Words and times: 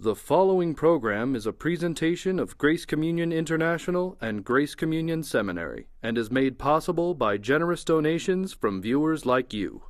The 0.00 0.14
following 0.14 0.76
program 0.76 1.34
is 1.34 1.44
a 1.44 1.52
presentation 1.52 2.38
of 2.38 2.56
Grace 2.56 2.86
Communion 2.86 3.32
International 3.32 4.16
and 4.20 4.44
Grace 4.44 4.76
Communion 4.76 5.24
Seminary 5.24 5.88
and 6.00 6.16
is 6.16 6.30
made 6.30 6.56
possible 6.56 7.14
by 7.14 7.36
generous 7.36 7.82
donations 7.82 8.52
from 8.52 8.80
viewers 8.80 9.26
like 9.26 9.52
you. 9.52 9.82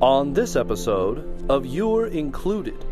On 0.00 0.32
this 0.32 0.56
episode 0.56 1.48
of 1.48 1.64
You're 1.64 2.08
Included, 2.08 2.84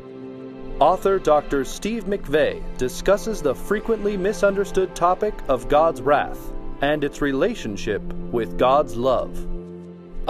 author 0.79 1.19
Dr. 1.19 1.65
Steve 1.65 2.05
McVey 2.05 2.63
discusses 2.79 3.43
the 3.43 3.57
frequently 3.57 4.17
misunderstood 4.17 4.95
topic 4.95 5.35
of 5.49 5.69
God's 5.69 6.01
wrath 6.01 6.53
and 6.81 7.03
its 7.03 7.21
relationship 7.21 8.05
with 8.31 8.57
God's 8.57 8.95
love. 8.95 9.60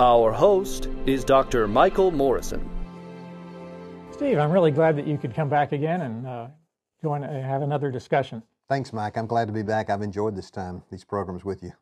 Our 0.00 0.32
host 0.32 0.88
is 1.04 1.24
Dr. 1.24 1.68
Michael 1.68 2.10
Morrison. 2.10 2.66
Steve, 4.12 4.38
I'm 4.38 4.50
really 4.50 4.70
glad 4.70 4.96
that 4.96 5.06
you 5.06 5.18
could 5.18 5.34
come 5.34 5.50
back 5.50 5.72
again 5.72 6.00
and 6.00 6.26
uh, 6.26 6.46
join 7.02 7.22
and 7.22 7.44
have 7.44 7.60
another 7.60 7.90
discussion. 7.90 8.42
Thanks, 8.66 8.94
Mike. 8.94 9.18
I'm 9.18 9.26
glad 9.26 9.48
to 9.48 9.52
be 9.52 9.62
back. 9.62 9.90
I've 9.90 10.00
enjoyed 10.00 10.34
this 10.34 10.50
time, 10.50 10.82
these 10.90 11.04
programs 11.04 11.44
with 11.44 11.62
you. 11.62 11.72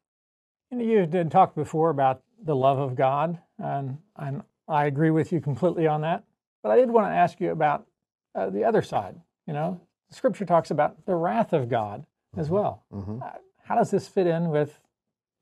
You, 0.73 0.79
know, 0.79 0.85
you 0.85 1.07
did 1.07 1.31
talk 1.31 1.55
before 1.55 1.91
about 1.91 2.23
the 2.43 2.57
love 2.57 2.81
of 2.81 2.97
God, 2.97 3.39
and, 3.57 3.99
and 4.17 4.43
I 4.67 4.87
agree 4.87 5.11
with 5.11 5.31
you 5.31 5.41
completely 5.41 5.87
on 5.87 6.01
that. 6.01 6.25
But 6.65 6.73
I 6.73 6.77
did 6.77 6.91
want 6.91 7.07
to 7.07 7.15
ask 7.15 7.39
you 7.39 7.53
about 7.53 7.87
uh, 8.35 8.51
the 8.51 8.65
other 8.65 8.83
side. 8.83 9.15
You 9.47 9.53
know, 9.53 9.81
Scripture 10.11 10.45
talks 10.45 10.73
about 10.73 11.07
the 11.07 11.15
wrath 11.15 11.53
of 11.53 11.69
God 11.69 12.01
mm-hmm. 12.01 12.41
as 12.41 12.51
well. 12.51 12.83
Mm-hmm. 12.93 13.23
Uh, 13.23 13.31
how 13.63 13.77
does 13.77 13.93
this 13.93 14.09
fit 14.09 14.27
in 14.27 14.49
with 14.49 14.81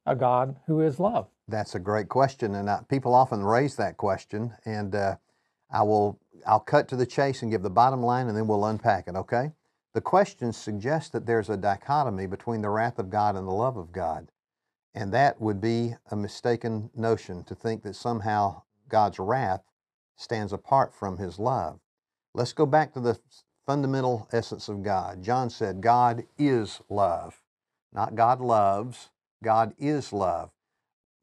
a 0.05 0.15
God 0.15 0.57
who 0.67 0.83
is 0.83 1.01
love? 1.01 1.29
That's 1.49 1.77
a 1.77 1.81
great 1.81 2.09
question, 2.09 2.57
and 2.57 2.69
I, 2.69 2.81
people 2.89 3.15
often 3.15 3.45
raise 3.45 3.77
that 3.77 3.97
question. 3.97 4.53
And 4.65 4.95
uh, 4.95 5.17
I 5.71 5.83
will, 5.83 6.19
I'll 6.47 6.61
cut 6.61 6.89
to 6.89 6.97
the 6.97 7.07
chase 7.07 7.43
and 7.43 7.51
give 7.51 7.63
the 7.63 7.71
bottom 7.71 8.03
line, 8.03 8.27
and 8.29 8.37
then 8.37 8.49
we'll 8.49 8.65
unpack 8.65 9.07
it. 9.07 9.15
Okay? 9.15 9.53
The 9.95 10.01
question 10.01 10.53
suggests 10.53 11.11
that 11.11 11.25
there's 11.25 11.49
a 11.49 11.57
dichotomy 11.57 12.27
between 12.27 12.63
the 12.63 12.71
wrath 12.71 12.99
of 12.99 13.11
God 13.11 13.37
and 13.37 13.47
the 13.47 13.53
love 13.53 13.77
of 13.77 13.93
God, 13.93 14.29
and 14.95 15.13
that 15.13 15.41
would 15.41 15.61
be 15.61 15.95
a 16.11 16.17
mistaken 16.17 16.91
notion 16.95 17.45
to 17.45 17.55
think 17.55 17.83
that 17.83 17.95
somehow 17.95 18.63
God's 18.89 19.19
wrath 19.19 19.63
stands 20.17 20.53
apart 20.53 20.95
from 20.95 21.19
His 21.19 21.39
love. 21.39 21.79
Let's 22.35 22.53
go 22.53 22.67
back 22.67 22.93
to 22.95 23.01
the 23.01 23.19
fundamental 23.67 24.29
essence 24.33 24.69
of 24.69 24.83
God. 24.83 25.23
John 25.23 25.49
said, 25.49 25.81
God 25.81 26.25
is 26.39 26.81
love. 26.89 27.41
Not 27.93 28.15
God 28.15 28.41
loves, 28.41 29.11
God 29.43 29.75
is 29.79 30.13
love. 30.13 30.51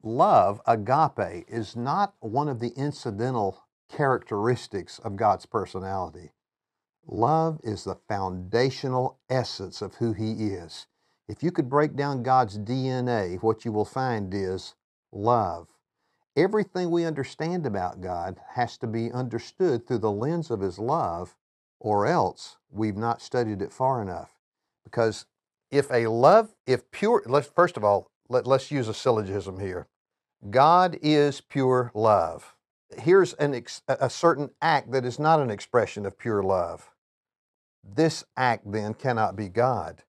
Love, 0.06 0.60
agape, 0.66 1.46
is 1.48 1.74
not 1.74 2.12
one 2.20 2.46
of 2.46 2.60
the 2.60 2.72
incidental 2.76 3.64
characteristics 3.90 4.98
of 4.98 5.16
God's 5.16 5.46
personality. 5.46 6.30
Love 7.06 7.58
is 7.64 7.84
the 7.84 7.94
foundational 8.06 9.18
essence 9.30 9.80
of 9.80 9.94
who 9.94 10.12
He 10.12 10.32
is. 10.48 10.86
If 11.26 11.42
you 11.42 11.50
could 11.50 11.70
break 11.70 11.96
down 11.96 12.22
God's 12.22 12.58
DNA, 12.58 13.42
what 13.42 13.64
you 13.64 13.72
will 13.72 13.86
find 13.86 14.34
is 14.34 14.74
love. 15.10 15.68
Everything 16.36 16.90
we 16.90 17.06
understand 17.06 17.64
about 17.64 18.02
God 18.02 18.38
has 18.56 18.76
to 18.78 18.86
be 18.86 19.10
understood 19.10 19.86
through 19.86 19.98
the 19.98 20.10
lens 20.10 20.50
of 20.50 20.60
His 20.60 20.78
love, 20.78 21.34
or 21.80 22.06
else 22.06 22.58
we've 22.70 22.98
not 22.98 23.22
studied 23.22 23.62
it 23.62 23.72
far 23.72 24.02
enough. 24.02 24.32
Because 24.84 25.24
if 25.70 25.90
a 25.90 26.08
love, 26.08 26.54
if 26.66 26.90
pure, 26.90 27.22
let's 27.24 27.48
first 27.48 27.78
of 27.78 27.84
all, 27.84 28.10
let, 28.28 28.46
let's 28.46 28.70
use 28.70 28.88
a 28.88 28.94
syllogism 28.94 29.60
here. 29.60 29.86
God 30.50 30.98
is 31.00 31.40
pure 31.40 31.90
love. 31.94 32.54
Here's 32.98 33.32
an 33.34 33.54
ex, 33.54 33.82
a 33.88 34.10
certain 34.10 34.50
act 34.60 34.92
that 34.92 35.04
is 35.04 35.18
not 35.18 35.40
an 35.40 35.50
expression 35.50 36.04
of 36.04 36.18
pure 36.18 36.42
love. 36.42 36.90
This 37.82 38.24
act 38.36 38.70
then 38.70 38.94
cannot 38.94 39.36
be 39.36 39.48
God. 39.48 40.02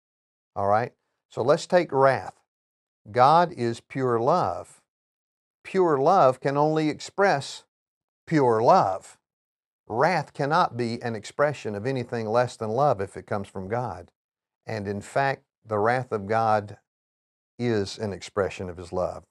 All 0.55 0.67
right? 0.67 0.93
So 1.29 1.41
let's 1.41 1.65
take 1.65 1.91
wrath. 1.91 2.35
God 3.11 3.53
is 3.53 3.79
pure 3.79 4.19
love. 4.19 4.81
Pure 5.63 5.99
love 5.99 6.39
can 6.39 6.57
only 6.57 6.89
express 6.89 7.63
pure 8.27 8.61
love. 8.61 9.17
Wrath 9.87 10.33
cannot 10.33 10.75
be 10.75 11.01
an 11.01 11.15
expression 11.15 11.75
of 11.75 11.85
anything 11.85 12.27
less 12.27 12.57
than 12.57 12.69
love 12.69 13.01
if 13.01 13.15
it 13.15 13.27
comes 13.27 13.47
from 13.47 13.67
God. 13.67 14.09
And 14.65 14.87
in 14.87 15.01
fact, 15.01 15.43
the 15.65 15.77
wrath 15.77 16.11
of 16.11 16.27
God 16.27 16.77
is 17.59 17.97
an 17.97 18.11
expression 18.11 18.69
of 18.69 18.77
his 18.77 18.91
love. 18.91 19.23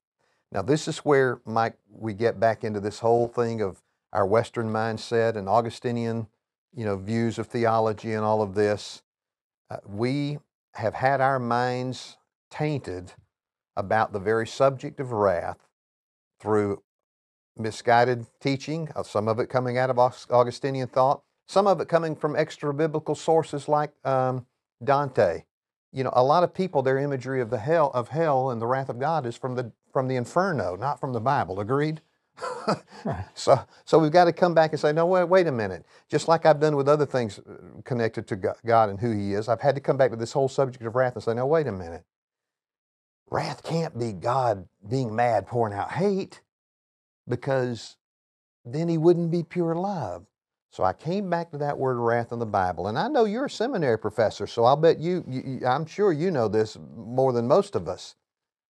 Now, 0.55 0.63
this 0.63 0.87
is 0.87 0.99
where, 0.99 1.41
Mike, 1.45 1.77
we 1.91 2.15
get 2.15 2.39
back 2.39 2.63
into 2.63 2.79
this 2.79 3.01
whole 3.01 3.27
thing 3.27 3.61
of 3.61 3.83
our 4.13 4.25
Western 4.25 4.71
mindset 4.71 5.35
and 5.35 5.49
Augustinian, 5.49 6.29
you 6.73 6.85
know, 6.85 6.97
views 6.97 7.39
of 7.41 7.49
theology 7.49 8.13
and 8.13 8.25
all 8.25 8.41
of 8.41 8.55
this. 8.55 9.03
Uh, 9.69 9.79
we 9.85 10.39
have 10.75 10.95
had 10.95 11.21
our 11.21 11.41
minds 11.41 12.19
tainted 12.51 13.13
about 13.77 14.13
the 14.13 14.21
very 14.21 14.47
subject 14.47 15.01
of 15.01 15.11
wrath 15.11 15.59
through 16.39 16.81
misguided 17.57 18.27
teaching, 18.41 18.89
uh, 18.95 19.03
some 19.03 19.27
of 19.27 19.41
it 19.41 19.49
coming 19.49 19.77
out 19.77 19.91
of 19.91 19.99
Augustinian 19.99 20.87
thought, 20.87 21.23
some 21.49 21.67
of 21.67 21.81
it 21.81 21.89
coming 21.89 22.15
from 22.15 22.37
extra 22.37 22.73
biblical 22.73 23.17
sources 23.17 23.69
like 23.69 23.91
um, 24.05 24.47
Dante 24.83 25.43
you 25.95 26.05
know, 26.05 26.13
a 26.15 26.25
lot 26.25 26.43
of 26.43 26.53
people, 26.53 26.83
their 26.83 26.99
imagery 26.99 27.41
of 27.41 27.51
the 27.51 27.59
hell 27.59 27.91
of 27.95 28.09
hell 28.09 28.51
and 28.51 28.61
the 28.61 28.67
wrath 28.67 28.89
of 28.89 28.99
God 28.99 29.27
is 29.27 29.37
from 29.37 29.55
the 29.55 29.73
from 29.93 30.09
the 30.09 30.17
inferno, 30.17 30.77
not 30.77 31.01
from 31.01 31.13
the 31.13 31.21
Bible. 31.21 31.61
Agreed? 31.61 32.03
right. 33.05 33.25
So, 33.35 33.61
so 33.85 33.99
we've 33.99 34.13
got 34.13 34.25
to 34.25 34.33
come 34.33 34.55
back 34.55 34.73
and 34.73 34.81
say, 34.81 34.93
no, 34.93 35.07
wait, 35.07 35.25
wait 35.25 35.47
a 35.47 35.53
minute. 35.53 35.85
Just 36.09 36.27
like 36.27 36.47
I've 36.47 36.61
done 36.61 36.77
with 36.77 36.89
other 36.89 37.07
things 37.07 37.39
uh, 37.39 37.83
connected 37.85 38.27
to 38.29 38.37
God 38.67 38.89
and 38.91 38.99
who 38.99 39.13
He 39.13 39.35
is, 39.35 39.49
I've 39.49 39.61
had 39.61 39.75
to 39.77 39.81
come 39.81 39.97
back 39.97 40.11
to 40.11 40.17
this 40.17 40.33
whole 40.33 40.49
subject 40.49 40.85
of 40.85 40.95
wrath 40.97 41.15
and 41.15 41.23
say, 41.23 41.35
no, 41.35 41.47
wait 41.47 41.67
a 41.67 41.73
minute. 41.73 42.05
Wrath 43.31 43.63
can't 43.63 43.99
be 43.99 44.13
God 44.13 44.69
being 44.89 45.15
mad, 45.15 45.47
pouring 45.47 45.75
out 45.75 45.93
hate, 45.93 46.41
because 47.29 47.97
then 48.65 48.89
He 48.89 48.99
wouldn't 48.99 49.31
be 49.31 49.43
pure 49.43 49.75
love. 49.75 50.27
So 50.75 50.83
I 50.83 50.93
came 50.93 51.31
back 51.31 51.53
to 51.53 51.59
that 51.59 51.79
word 51.79 51.99
wrath 51.99 52.33
in 52.33 52.41
the 52.41 52.47
Bible. 52.47 52.89
And 52.89 52.99
I 52.99 53.07
know 53.07 53.27
you're 53.27 53.45
a 53.45 53.51
seminary 53.51 53.97
professor, 53.97 54.45
so 54.45 54.65
I'll 54.65 54.75
bet 54.75 54.99
you, 54.99 55.25
you, 55.29 55.65
I'm 55.65 55.87
sure 55.87 56.13
you 56.13 56.33
know 56.33 56.49
this 56.49 56.77
more 56.97 57.33
than 57.33 57.47
most 57.47 57.77
of 57.77 57.87
us. 57.87 58.17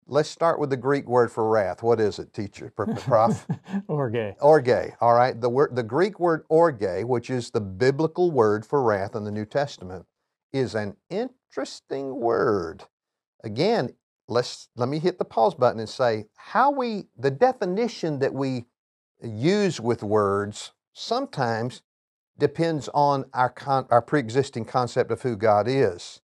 Let's 0.07 0.29
start 0.29 0.61
with 0.61 0.69
the 0.69 0.77
Greek 0.77 1.09
word 1.09 1.33
for 1.33 1.49
wrath. 1.49 1.83
What 1.83 1.99
is 1.99 2.19
it, 2.19 2.35
teacher, 2.35 2.71
prof? 2.77 3.47
orge. 3.89 4.35
Orge, 4.43 4.93
all 5.01 5.15
right. 5.15 5.41
The, 5.41 5.49
word, 5.49 5.75
the 5.75 5.83
Greek 5.83 6.21
word 6.21 6.45
orge, 6.51 7.05
which 7.05 7.31
is 7.31 7.51
the 7.51 7.63
biblical 7.63 8.31
word 8.31 8.67
for 8.67 8.83
wrath 8.83 9.17
in 9.17 9.25
the 9.25 9.33
New 9.33 9.47
Testament, 9.47 10.05
is 10.53 10.75
an 10.75 10.97
interesting 11.09 12.21
word. 12.21 12.85
Again, 13.43 13.95
let's, 14.29 14.69
let 14.77 14.91
me 14.91 14.99
hit 14.99 15.19
the 15.19 15.25
pause 15.25 15.55
button 15.55 15.81
and 15.81 15.89
say 15.89 16.27
how 16.37 16.71
we, 16.71 17.07
the 17.17 17.31
definition 17.31 18.19
that 18.19 18.35
we 18.35 18.67
use 19.23 19.81
with 19.81 20.03
words 20.03 20.73
sometimes 20.93 21.83
depends 22.39 22.89
on 22.95 23.25
our, 23.33 23.49
con- 23.49 23.87
our 23.91 24.03
pre 24.03 24.21
existing 24.21 24.65
concept 24.65 25.11
of 25.11 25.23
who 25.23 25.37
God 25.37 25.67
is. 25.69 26.21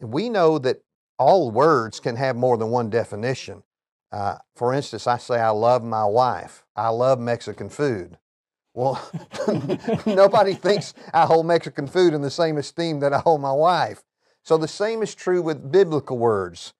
We 0.00 0.28
know 0.28 0.58
that 0.58 0.82
all 1.18 1.50
words 1.50 2.00
can 2.00 2.16
have 2.16 2.36
more 2.36 2.56
than 2.56 2.70
one 2.70 2.90
definition. 2.90 3.62
Uh, 4.12 4.36
for 4.54 4.72
instance, 4.72 5.06
I 5.06 5.18
say, 5.18 5.38
I 5.40 5.50
love 5.50 5.82
my 5.82 6.04
wife. 6.04 6.64
I 6.76 6.88
love 6.88 7.18
Mexican 7.18 7.68
food. 7.68 8.18
Well, 8.74 9.00
nobody 10.06 10.52
thinks 10.54 10.92
I 11.12 11.24
hold 11.24 11.46
Mexican 11.46 11.86
food 11.86 12.12
in 12.12 12.20
the 12.20 12.30
same 12.30 12.58
esteem 12.58 13.00
that 13.00 13.12
I 13.12 13.18
hold 13.18 13.40
my 13.40 13.52
wife. 13.52 14.04
So 14.42 14.58
the 14.58 14.68
same 14.68 15.02
is 15.02 15.14
true 15.14 15.42
with 15.42 15.72
biblical 15.72 16.18
words. 16.18 16.74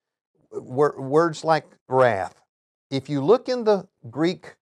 words 0.53 1.43
like 1.43 1.65
wrath. 1.89 2.43
If 2.91 3.09
you 3.09 3.25
look 3.25 3.49
in 3.49 3.65
the 3.65 3.89
Greek 4.11 4.57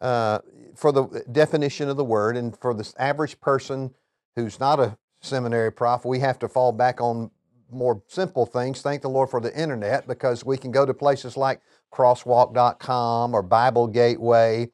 uh, 0.00 0.38
for 0.74 0.92
the 0.92 1.24
definition 1.32 1.88
of 1.88 1.96
the 1.96 2.04
word, 2.04 2.36
and 2.36 2.56
for 2.58 2.74
the 2.74 2.90
average 2.98 3.40
person 3.40 3.94
who's 4.36 4.60
not 4.60 4.78
a 4.78 4.96
seminary 5.20 5.72
prof, 5.72 6.04
we 6.04 6.20
have 6.20 6.38
to 6.38 6.48
fall 6.48 6.72
back 6.72 7.00
on 7.00 7.30
more 7.70 8.02
simple 8.06 8.46
things. 8.46 8.80
Thank 8.80 9.02
the 9.02 9.10
Lord 9.10 9.30
for 9.30 9.40
the 9.40 9.56
internet 9.58 10.06
because 10.06 10.44
we 10.44 10.56
can 10.56 10.70
go 10.70 10.86
to 10.86 10.94
places 10.94 11.36
like 11.36 11.60
crosswalk.com 11.92 13.34
or 13.34 13.42
Bible 13.42 13.86
Gateway, 13.86 14.70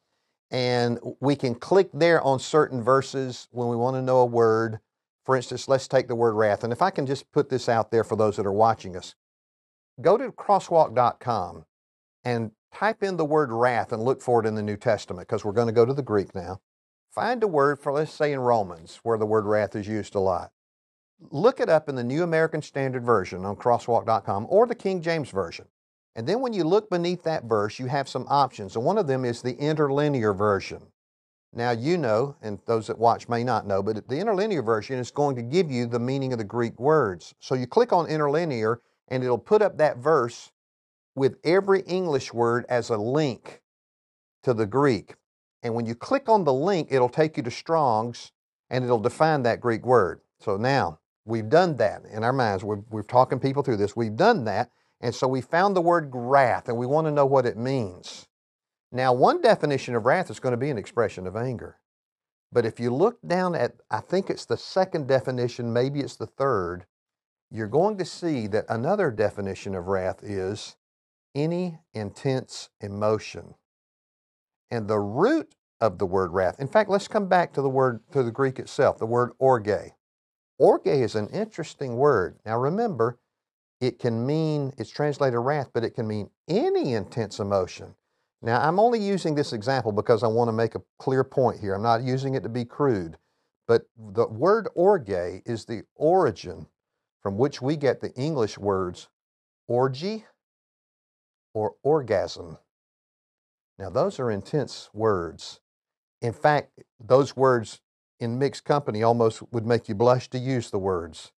and 0.50 0.98
we 1.20 1.36
can 1.36 1.54
click 1.54 1.88
there 1.92 2.20
on 2.22 2.38
certain 2.38 2.82
verses 2.82 3.48
when 3.50 3.68
we 3.68 3.76
want 3.76 3.96
to 3.96 4.02
know 4.02 4.18
a 4.18 4.26
word. 4.26 4.80
For 5.24 5.36
instance, 5.36 5.68
let's 5.68 5.88
take 5.88 6.06
the 6.06 6.14
word 6.14 6.34
wrath. 6.34 6.64
And 6.64 6.72
if 6.72 6.82
I 6.82 6.90
can 6.90 7.06
just 7.06 7.30
put 7.32 7.48
this 7.48 7.68
out 7.68 7.90
there 7.90 8.04
for 8.04 8.14
those 8.14 8.36
that 8.36 8.46
are 8.46 8.52
watching 8.52 8.96
us, 8.96 9.14
go 10.00 10.18
to 10.18 10.30
crosswalk.com 10.30 11.64
and 12.24 12.50
type 12.74 13.02
in 13.02 13.16
the 13.16 13.24
word 13.24 13.52
wrath 13.52 13.92
and 13.92 14.02
look 14.02 14.20
for 14.20 14.40
it 14.40 14.46
in 14.46 14.54
the 14.54 14.62
New 14.62 14.76
Testament 14.76 15.28
because 15.28 15.44
we're 15.44 15.52
going 15.52 15.68
to 15.68 15.72
go 15.72 15.86
to 15.86 15.94
the 15.94 16.02
Greek 16.02 16.34
now. 16.34 16.60
Find 17.10 17.42
a 17.42 17.48
word 17.48 17.78
for, 17.78 17.92
let's 17.92 18.12
say, 18.12 18.32
in 18.32 18.40
Romans, 18.40 18.98
where 19.02 19.16
the 19.16 19.26
word 19.26 19.46
wrath 19.46 19.76
is 19.76 19.86
used 19.86 20.14
a 20.14 20.20
lot. 20.20 20.50
Look 21.30 21.60
it 21.60 21.68
up 21.68 21.88
in 21.88 21.94
the 21.94 22.02
New 22.02 22.24
American 22.24 22.60
Standard 22.60 23.04
Version 23.04 23.44
on 23.44 23.56
crosswalk.com 23.56 24.46
or 24.50 24.66
the 24.66 24.74
King 24.74 25.00
James 25.00 25.30
Version. 25.30 25.66
And 26.16 26.26
then 26.26 26.40
when 26.40 26.52
you 26.52 26.64
look 26.64 26.90
beneath 26.90 27.22
that 27.22 27.44
verse, 27.44 27.78
you 27.78 27.86
have 27.86 28.08
some 28.08 28.26
options. 28.28 28.76
And 28.76 28.84
one 28.84 28.98
of 28.98 29.06
them 29.06 29.24
is 29.24 29.42
the 29.42 29.56
interlinear 29.56 30.32
version. 30.32 30.82
Now, 31.52 31.70
you 31.70 31.96
know, 31.96 32.36
and 32.42 32.58
those 32.66 32.88
that 32.88 32.98
watch 32.98 33.28
may 33.28 33.44
not 33.44 33.66
know, 33.66 33.82
but 33.82 34.08
the 34.08 34.18
interlinear 34.18 34.62
version 34.62 34.98
is 34.98 35.12
going 35.12 35.36
to 35.36 35.42
give 35.42 35.70
you 35.70 35.86
the 35.86 36.00
meaning 36.00 36.32
of 36.32 36.38
the 36.38 36.44
Greek 36.44 36.78
words. 36.80 37.34
So 37.38 37.54
you 37.54 37.68
click 37.68 37.92
on 37.92 38.06
interlinear, 38.08 38.80
and 39.08 39.22
it'll 39.22 39.38
put 39.38 39.62
up 39.62 39.78
that 39.78 39.98
verse 39.98 40.50
with 41.14 41.36
every 41.44 41.80
English 41.82 42.32
word 42.32 42.66
as 42.68 42.90
a 42.90 42.96
link 42.96 43.62
to 44.42 44.54
the 44.54 44.66
Greek. 44.66 45.14
And 45.62 45.74
when 45.74 45.86
you 45.86 45.94
click 45.94 46.28
on 46.28 46.44
the 46.44 46.52
link, 46.52 46.88
it'll 46.90 47.08
take 47.08 47.36
you 47.36 47.42
to 47.42 47.50
Strong's 47.50 48.32
and 48.70 48.84
it'll 48.84 48.98
define 48.98 49.42
that 49.42 49.60
Greek 49.60 49.84
word. 49.84 50.20
So 50.40 50.56
now 50.56 50.98
we've 51.24 51.48
done 51.48 51.76
that 51.76 52.02
in 52.10 52.24
our 52.24 52.32
minds. 52.32 52.64
We're, 52.64 52.82
we're 52.90 53.02
talking 53.02 53.38
people 53.38 53.62
through 53.62 53.78
this. 53.78 53.96
We've 53.96 54.16
done 54.16 54.44
that. 54.44 54.70
And 55.00 55.14
so 55.14 55.28
we 55.28 55.40
found 55.40 55.74
the 55.74 55.80
word 55.80 56.10
wrath 56.12 56.68
and 56.68 56.76
we 56.76 56.86
want 56.86 57.06
to 57.06 57.12
know 57.12 57.26
what 57.26 57.46
it 57.46 57.56
means. 57.56 58.26
Now, 58.92 59.12
one 59.12 59.40
definition 59.40 59.94
of 59.94 60.06
wrath 60.06 60.30
is 60.30 60.40
going 60.40 60.52
to 60.52 60.58
be 60.58 60.70
an 60.70 60.78
expression 60.78 61.26
of 61.26 61.36
anger. 61.36 61.78
But 62.52 62.64
if 62.64 62.78
you 62.78 62.94
look 62.94 63.18
down 63.26 63.56
at, 63.56 63.72
I 63.90 64.00
think 64.00 64.30
it's 64.30 64.44
the 64.44 64.56
second 64.56 65.08
definition, 65.08 65.72
maybe 65.72 66.00
it's 66.00 66.16
the 66.16 66.26
third, 66.26 66.86
you're 67.50 67.66
going 67.66 67.98
to 67.98 68.04
see 68.04 68.46
that 68.48 68.66
another 68.68 69.10
definition 69.10 69.74
of 69.74 69.88
wrath 69.88 70.22
is 70.22 70.76
any 71.34 71.78
intense 71.92 72.70
emotion. 72.80 73.54
And 74.70 74.88
the 74.88 74.98
root 74.98 75.54
of 75.80 75.98
the 75.98 76.06
word 76.06 76.32
wrath, 76.32 76.60
in 76.60 76.68
fact, 76.68 76.90
let's 76.90 77.08
come 77.08 77.28
back 77.28 77.52
to 77.54 77.62
the 77.62 77.68
word, 77.68 78.00
to 78.12 78.22
the 78.22 78.30
Greek 78.30 78.58
itself, 78.58 78.98
the 78.98 79.06
word 79.06 79.32
orge. 79.38 79.92
Orge 80.58 80.86
is 80.86 81.14
an 81.14 81.28
interesting 81.28 81.96
word. 81.96 82.38
Now 82.46 82.58
remember, 82.58 83.18
it 83.80 83.98
can 83.98 84.26
mean, 84.26 84.72
it's 84.78 84.90
translated 84.90 85.38
wrath, 85.38 85.70
but 85.74 85.84
it 85.84 85.94
can 85.94 86.06
mean 86.06 86.30
any 86.48 86.94
intense 86.94 87.38
emotion. 87.38 87.94
Now, 88.40 88.60
I'm 88.60 88.78
only 88.78 89.00
using 89.00 89.34
this 89.34 89.52
example 89.52 89.90
because 89.90 90.22
I 90.22 90.26
want 90.26 90.48
to 90.48 90.52
make 90.52 90.74
a 90.74 90.82
clear 90.98 91.24
point 91.24 91.60
here. 91.60 91.74
I'm 91.74 91.82
not 91.82 92.02
using 92.02 92.34
it 92.34 92.42
to 92.42 92.48
be 92.50 92.64
crude. 92.64 93.16
But 93.66 93.86
the 93.96 94.26
word 94.26 94.68
orge 94.74 95.08
is 95.08 95.64
the 95.64 95.84
origin 95.96 96.66
from 97.22 97.38
which 97.38 97.62
we 97.62 97.76
get 97.76 98.00
the 98.00 98.12
English 98.14 98.58
words 98.58 99.08
orgy 99.66 100.26
or 101.54 101.74
orgasm. 101.82 102.58
Now, 103.78 103.90
those 103.90 104.20
are 104.20 104.30
intense 104.30 104.90
words. 104.92 105.60
In 106.20 106.32
fact, 106.32 106.80
those 107.00 107.36
words 107.36 107.80
in 108.20 108.38
mixed 108.38 108.64
company 108.64 109.02
almost 109.02 109.42
would 109.52 109.66
make 109.66 109.88
you 109.88 109.94
blush 109.94 110.28
to 110.30 110.38
use 110.38 110.70
the 110.70 110.78
words. 110.78 111.32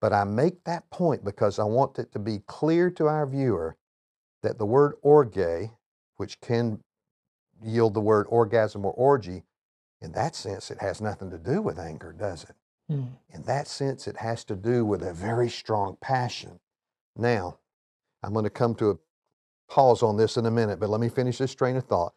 But 0.00 0.12
I 0.12 0.24
make 0.24 0.64
that 0.64 0.90
point 0.90 1.24
because 1.24 1.58
I 1.58 1.64
want 1.64 1.98
it 1.98 2.12
to 2.12 2.18
be 2.18 2.40
clear 2.46 2.90
to 2.92 3.06
our 3.06 3.26
viewer 3.26 3.76
that 4.42 4.58
the 4.58 4.66
word 4.66 4.94
orge, 5.02 5.70
which 6.16 6.40
can 6.40 6.82
yield 7.62 7.94
the 7.94 8.00
word 8.00 8.26
orgasm 8.28 8.84
or 8.84 8.92
orgy, 8.92 9.42
in 10.00 10.12
that 10.12 10.36
sense, 10.36 10.70
it 10.70 10.78
has 10.78 11.00
nothing 11.00 11.30
to 11.30 11.38
do 11.38 11.60
with 11.60 11.78
anger, 11.78 12.12
does 12.12 12.44
it? 12.44 12.54
Mm. 12.90 13.08
In 13.30 13.42
that 13.42 13.66
sense, 13.66 14.06
it 14.06 14.18
has 14.18 14.44
to 14.44 14.54
do 14.54 14.84
with 14.84 15.02
a 15.02 15.12
very 15.12 15.50
strong 15.50 15.96
passion. 16.00 16.60
Now, 17.16 17.58
I'm 18.22 18.32
going 18.32 18.44
to 18.44 18.50
come 18.50 18.76
to 18.76 18.90
a 18.90 18.98
pause 19.68 20.02
on 20.02 20.16
this 20.16 20.36
in 20.36 20.46
a 20.46 20.50
minute, 20.50 20.80
but 20.80 20.90
let 20.90 21.00
me 21.00 21.08
finish 21.08 21.38
this 21.38 21.54
train 21.54 21.76
of 21.76 21.84
thought. 21.84 22.14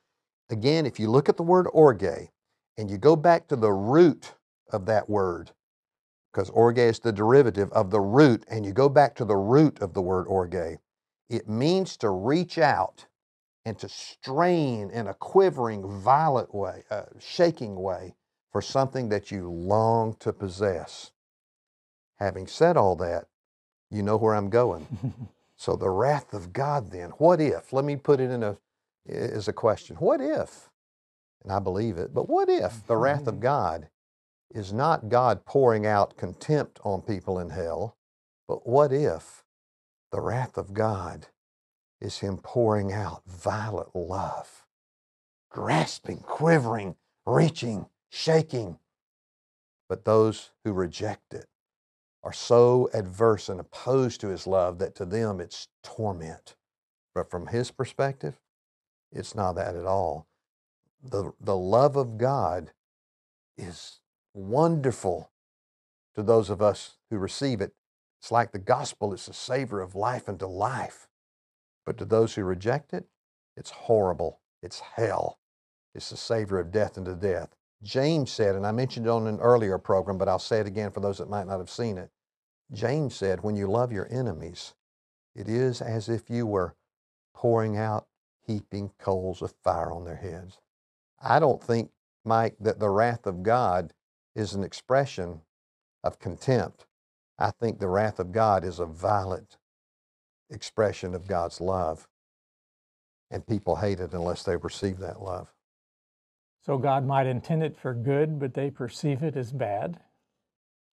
Again, 0.50 0.86
if 0.86 1.00
you 1.00 1.10
look 1.10 1.30
at 1.30 1.38
the 1.38 1.44
word 1.44 1.68
orge 1.74 2.30
and 2.78 2.90
you 2.90 2.98
go 2.98 3.16
back 3.16 3.48
to 3.48 3.56
the 3.56 3.72
root 3.72 4.34
of 4.72 4.86
that 4.86 5.10
word, 5.10 5.52
because 6.32 6.50
orge 6.50 6.78
is 6.78 7.00
the 7.00 7.12
derivative 7.12 7.72
of 7.72 7.92
the 7.92 8.00
root, 8.00 8.44
and 8.50 8.66
you 8.66 8.72
go 8.72 8.90
back 8.90 9.16
to 9.16 9.26
the 9.26 9.36
root 9.36 9.80
of 9.82 9.94
the 9.94 10.02
word 10.02 10.28
orge, 10.28 10.78
it 11.30 11.48
means 11.48 11.98
to 11.98 12.10
reach 12.10 12.58
out 12.58 13.06
and 13.66 13.78
to 13.80 13.88
strain 13.88 14.90
in 14.90 15.08
a 15.08 15.14
quivering, 15.14 15.88
violent 16.02 16.54
way, 16.54 16.84
uh, 16.90 17.04
shaking 17.20 17.76
way 17.76 18.16
for 18.52 18.62
something 18.62 19.10
that 19.10 19.32
you 19.32 19.50
long 19.50 20.16
to 20.20 20.34
possess. 20.34 21.12
Having 22.18 22.48
said 22.48 22.78
all 22.78 22.96
that, 22.98 23.28
you 23.90 24.04
know 24.04 24.18
where 24.18 24.36
I'm 24.36 24.50
going. 24.50 24.88
So 25.62 25.76
the 25.76 25.92
wrath 25.92 26.34
of 26.34 26.54
God 26.54 26.90
then, 26.90 27.12
what 27.20 27.40
if? 27.40 27.72
Let 27.72 27.86
me 27.86 27.96
put 27.96 28.20
it 28.20 28.32
in 28.32 28.42
a 28.42 28.58
as 29.08 29.48
a 29.48 29.54
question. 29.54 29.96
What 29.98 30.20
if? 30.20 30.72
And 31.44 31.52
I 31.52 31.60
believe 31.60 32.00
it, 32.00 32.16
but 32.16 32.28
what 32.28 32.50
if 32.50 32.88
the 32.88 32.98
wrath 32.98 33.28
of 33.28 33.36
mm-hmm. 33.36 33.44
God 33.44 33.90
is 34.50 34.74
not 34.74 35.08
God 35.08 35.46
pouring 35.46 35.86
out 35.86 36.18
contempt 36.18 36.80
on 36.84 37.04
people 37.04 37.38
in 37.38 37.52
hell, 37.52 37.96
but 38.48 38.68
what 38.68 38.92
if 38.92 39.44
the 40.12 40.20
wrath 40.20 40.58
of 40.58 40.74
God 40.74 41.28
is 42.00 42.18
Him 42.18 42.38
pouring 42.38 42.92
out 42.92 43.22
violent 43.28 43.96
love, 43.96 44.66
grasping, 45.52 46.22
quivering, 46.22 46.96
reaching, 47.24 47.86
shaking, 48.10 48.80
but 49.88 50.06
those 50.06 50.50
who 50.64 50.74
reject 50.74 51.36
it 51.36 51.46
are 52.24 52.34
so 52.34 52.90
adverse 52.94 53.50
and 53.50 53.60
opposed 53.60 54.22
to 54.22 54.28
his 54.28 54.46
love 54.46 54.80
that 54.80 54.96
to 54.96 55.06
them 55.06 55.40
it's 55.40 55.68
torment. 55.84 56.56
But 57.16 57.30
from 57.30 57.48
his 57.48 57.72
perspective, 57.72 58.40
it's 59.12 59.36
not 59.36 59.54
that 59.54 59.76
at 59.76 59.86
all. 59.86 60.28
The, 61.04 61.34
the 61.40 61.58
love 61.58 61.96
of 61.96 62.18
God 62.18 62.72
is 63.58 64.00
wonderful 64.34 65.32
to 66.16 66.24
those 66.24 66.50
of 66.50 66.62
us 66.62 66.98
who 67.10 67.18
receive 67.18 67.62
it. 67.62 67.74
It's 68.22 68.32
like 68.32 68.52
the 68.52 68.60
gospel, 68.60 69.14
it's 69.14 69.28
a 69.28 69.34
savor 69.34 69.82
of 69.82 69.96
life 69.96 70.30
unto 70.30 70.46
life. 70.46 71.08
But 71.86 71.98
to 71.98 72.06
those 72.06 72.36
who 72.36 72.44
reject 72.44 72.94
it, 72.94 73.08
it's 73.58 73.72
horrible. 73.72 74.40
It's 74.62 74.80
hell. 74.80 75.40
It's 75.96 76.12
the 76.12 76.18
savor 76.18 76.60
of 76.60 76.72
death 76.72 76.98
unto 76.98 77.16
death. 77.16 77.50
James 77.84 78.32
said, 78.32 78.56
and 78.56 78.66
I 78.66 78.72
mentioned 78.72 79.08
it 79.08 79.10
on 79.10 79.28
an 79.28 79.40
earlier 79.40 79.78
program, 79.78 80.18
but 80.18 80.30
I'll 80.30 80.40
say 80.40 80.60
it 80.60 80.68
again 80.68 80.92
for 80.92 81.00
those 81.00 81.18
that 81.18 81.30
might 81.30 81.48
not 81.48 81.60
have 81.60 81.70
seen 81.70 81.98
it. 81.98 82.12
James 82.72 83.16
said, 83.16 83.44
when 83.44 83.56
you 83.56 83.68
love 83.68 83.92
your 83.92 84.08
enemies, 84.12 84.76
it 85.36 85.50
is 85.50 85.82
as 85.82 86.10
if 86.10 86.30
you 86.30 86.46
were 86.46 86.76
pouring 87.34 87.78
out 87.78 88.08
heaping 88.46 88.92
coals 89.00 89.42
of 89.42 89.54
fire 89.64 89.92
on 89.92 90.06
their 90.06 90.16
heads. 90.16 90.60
I 91.22 91.40
don't 91.40 91.64
think, 91.64 91.92
Mike, 92.24 92.56
that 92.60 92.80
the 92.80 92.90
wrath 92.90 93.26
of 93.26 93.44
God 93.44 93.94
is 94.36 94.54
an 94.54 94.64
expression 94.64 95.42
of 96.04 96.20
contempt. 96.20 96.86
I 97.40 97.52
think 97.52 97.80
the 97.80 97.88
wrath 97.88 98.20
of 98.20 98.32
God 98.32 98.64
is 98.64 98.80
a 98.80 98.86
violent 98.86 99.58
expression 100.50 101.16
of 101.16 101.28
God's 101.28 101.60
love. 101.62 102.08
And 103.32 103.48
people 103.48 103.78
hate 103.78 104.00
it 104.00 104.14
unless 104.14 104.44
they 104.44 104.58
receive 104.58 105.00
that 105.00 105.22
love. 105.22 105.54
So 106.64 106.78
God 106.78 107.06
might 107.06 107.26
intend 107.26 107.64
it 107.64 107.78
for 107.78 107.94
good, 107.94 108.40
but 108.40 108.54
they 108.54 108.70
perceive 108.70 109.24
it 109.24 109.36
as 109.36 109.52
bad? 109.52 110.00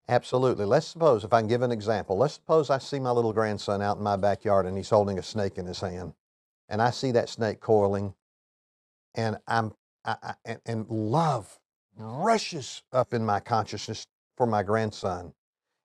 Absolutely. 0.08 0.66
Let's 0.66 0.86
suppose, 0.86 1.24
if 1.24 1.32
I 1.32 1.40
can 1.40 1.48
give 1.48 1.62
an 1.62 1.72
example, 1.72 2.18
let's 2.18 2.34
suppose 2.34 2.68
I 2.68 2.78
see 2.78 3.00
my 3.00 3.10
little 3.10 3.32
grandson 3.32 3.80
out 3.80 3.96
in 3.96 4.02
my 4.02 4.16
backyard 4.16 4.66
and 4.66 4.76
he's 4.76 4.90
holding 4.90 5.18
a 5.18 5.22
snake 5.22 5.56
in 5.56 5.64
his 5.64 5.80
hand. 5.80 6.12
And 6.68 6.82
I 6.82 6.90
see 6.90 7.10
that 7.12 7.28
snake 7.28 7.60
coiling, 7.60 8.14
and 9.14 9.38
I'm 9.46 9.72
I, 10.04 10.16
I, 10.46 10.56
and 10.66 10.88
love 10.88 11.58
rushes 11.96 12.82
up 12.92 13.14
in 13.14 13.24
my 13.24 13.40
consciousness 13.40 14.06
for 14.36 14.46
my 14.46 14.62
grandson. 14.62 15.34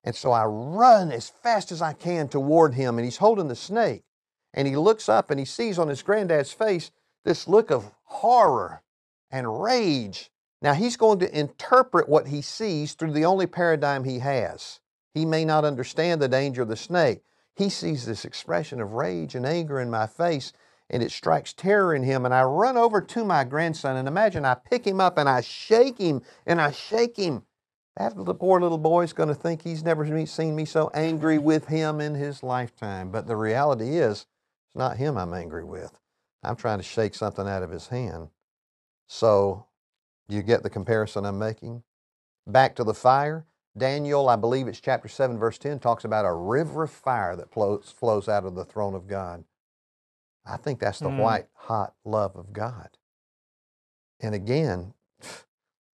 And 0.04 0.14
so 0.14 0.32
I 0.32 0.44
run 0.44 1.12
as 1.12 1.28
fast 1.28 1.70
as 1.70 1.82
I 1.82 1.92
can 1.92 2.28
toward 2.28 2.74
him, 2.74 2.98
and 2.98 3.04
he's 3.04 3.18
holding 3.18 3.48
the 3.48 3.56
snake. 3.56 4.04
And 4.52 4.66
he 4.66 4.76
looks 4.76 5.08
up 5.08 5.30
and 5.30 5.38
he 5.38 5.46
sees 5.46 5.78
on 5.78 5.88
his 5.88 6.02
granddad's 6.02 6.52
face 6.52 6.90
this 7.24 7.46
look 7.46 7.70
of 7.70 7.92
horror 8.04 8.82
and 9.30 9.62
rage. 9.62 10.30
Now, 10.62 10.74
he's 10.74 10.96
going 10.96 11.20
to 11.20 11.38
interpret 11.38 12.08
what 12.08 12.28
he 12.28 12.42
sees 12.42 12.94
through 12.94 13.12
the 13.12 13.24
only 13.24 13.46
paradigm 13.46 14.04
he 14.04 14.18
has. 14.18 14.80
He 15.14 15.24
may 15.24 15.44
not 15.44 15.64
understand 15.64 16.20
the 16.20 16.28
danger 16.28 16.62
of 16.62 16.68
the 16.68 16.76
snake. 16.76 17.22
He 17.56 17.68
sees 17.68 18.06
this 18.06 18.24
expression 18.24 18.80
of 18.80 18.92
rage 18.92 19.34
and 19.34 19.46
anger 19.46 19.80
in 19.80 19.90
my 19.90 20.06
face, 20.06 20.52
and 20.88 21.02
it 21.02 21.10
strikes 21.10 21.52
terror 21.52 21.94
in 21.94 22.02
him. 22.02 22.24
And 22.24 22.34
I 22.34 22.42
run 22.42 22.76
over 22.76 23.00
to 23.00 23.24
my 23.24 23.44
grandson, 23.44 23.96
and 23.96 24.06
imagine 24.06 24.44
I 24.44 24.54
pick 24.54 24.86
him 24.86 25.00
up 25.00 25.18
and 25.18 25.28
I 25.28 25.40
shake 25.40 25.98
him 25.98 26.22
and 26.46 26.60
I 26.60 26.70
shake 26.70 27.16
him. 27.16 27.44
That 27.96 28.14
poor 28.38 28.60
little 28.60 28.78
boy 28.78 29.02
is 29.02 29.12
going 29.12 29.28
to 29.28 29.34
think 29.34 29.62
he's 29.62 29.84
never 29.84 30.26
seen 30.26 30.56
me 30.56 30.64
so 30.64 30.90
angry 30.94 31.38
with 31.38 31.66
him 31.66 32.00
in 32.00 32.14
his 32.14 32.42
lifetime. 32.42 33.10
But 33.10 33.26
the 33.26 33.36
reality 33.36 33.98
is, 33.98 34.20
it's 34.20 34.76
not 34.76 34.96
him 34.96 35.18
I'm 35.18 35.34
angry 35.34 35.64
with. 35.64 35.92
I'm 36.42 36.56
trying 36.56 36.78
to 36.78 36.84
shake 36.84 37.14
something 37.14 37.46
out 37.46 37.62
of 37.62 37.70
his 37.70 37.88
hand. 37.88 38.28
So, 39.12 39.66
you 40.28 40.40
get 40.40 40.62
the 40.62 40.70
comparison 40.70 41.26
I'm 41.26 41.36
making? 41.36 41.82
Back 42.46 42.76
to 42.76 42.84
the 42.84 42.94
fire. 42.94 43.44
Daniel, 43.76 44.28
I 44.28 44.36
believe 44.36 44.68
it's 44.68 44.80
chapter 44.80 45.08
7, 45.08 45.36
verse 45.36 45.58
10, 45.58 45.80
talks 45.80 46.04
about 46.04 46.24
a 46.24 46.32
river 46.32 46.84
of 46.84 46.92
fire 46.92 47.34
that 47.34 47.50
flows, 47.50 47.92
flows 47.98 48.28
out 48.28 48.44
of 48.44 48.54
the 48.54 48.64
throne 48.64 48.94
of 48.94 49.08
God. 49.08 49.42
I 50.46 50.56
think 50.56 50.78
that's 50.78 51.00
the 51.00 51.08
mm. 51.08 51.18
white 51.18 51.46
hot 51.54 51.94
love 52.04 52.36
of 52.36 52.52
God. 52.52 52.98
And 54.20 54.32
again, 54.32 54.94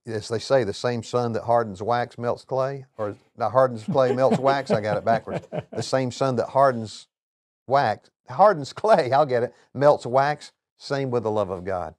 as 0.05 0.29
they 0.29 0.39
say, 0.39 0.65
the 0.65 0.75
same 0.75 1.03
sun 1.03 1.33
that 1.33 1.45
hardens 1.45 1.81
wax 1.81 2.19
melts 2.19 2.45
clay, 2.45 2.85
or 2.99 3.17
not 3.35 3.53
hardens 3.53 3.85
clay 3.85 4.13
melts 4.15 4.39
wax. 4.39 4.71
I 4.71 4.83
got 4.83 4.99
it 4.99 5.07
backwards. 5.07 5.49
The 5.73 5.83
same 5.83 6.11
sun 6.11 6.37
that 6.37 6.51
hardens 6.51 7.09
wax, 7.67 8.11
hardens 8.29 8.75
clay, 8.75 9.11
I'll 9.11 9.25
get 9.25 9.43
it, 9.43 9.55
melts 9.73 10.05
wax. 10.05 10.53
Same 10.77 11.11
with 11.11 11.23
the 11.23 11.31
love 11.31 11.49
of 11.49 11.65
God. 11.65 11.95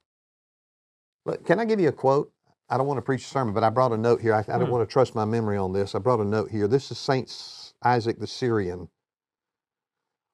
Can 1.36 1.60
I 1.60 1.64
give 1.64 1.80
you 1.80 1.88
a 1.88 1.92
quote? 1.92 2.32
I 2.68 2.76
don't 2.76 2.86
want 2.86 2.98
to 2.98 3.02
preach 3.02 3.22
a 3.24 3.28
sermon, 3.28 3.54
but 3.54 3.64
I 3.64 3.70
brought 3.70 3.92
a 3.92 3.96
note 3.96 4.20
here. 4.20 4.34
I, 4.34 4.40
I 4.40 4.58
don't 4.58 4.66
Hmm. 4.66 4.72
want 4.72 4.88
to 4.88 4.92
trust 4.92 5.14
my 5.14 5.24
memory 5.24 5.56
on 5.56 5.72
this. 5.72 5.94
I 5.94 5.98
brought 5.98 6.20
a 6.20 6.24
note 6.24 6.50
here. 6.50 6.68
This 6.68 6.90
is 6.90 6.98
Saint 6.98 7.72
Isaac 7.82 8.18
the 8.18 8.26
Syrian, 8.26 8.88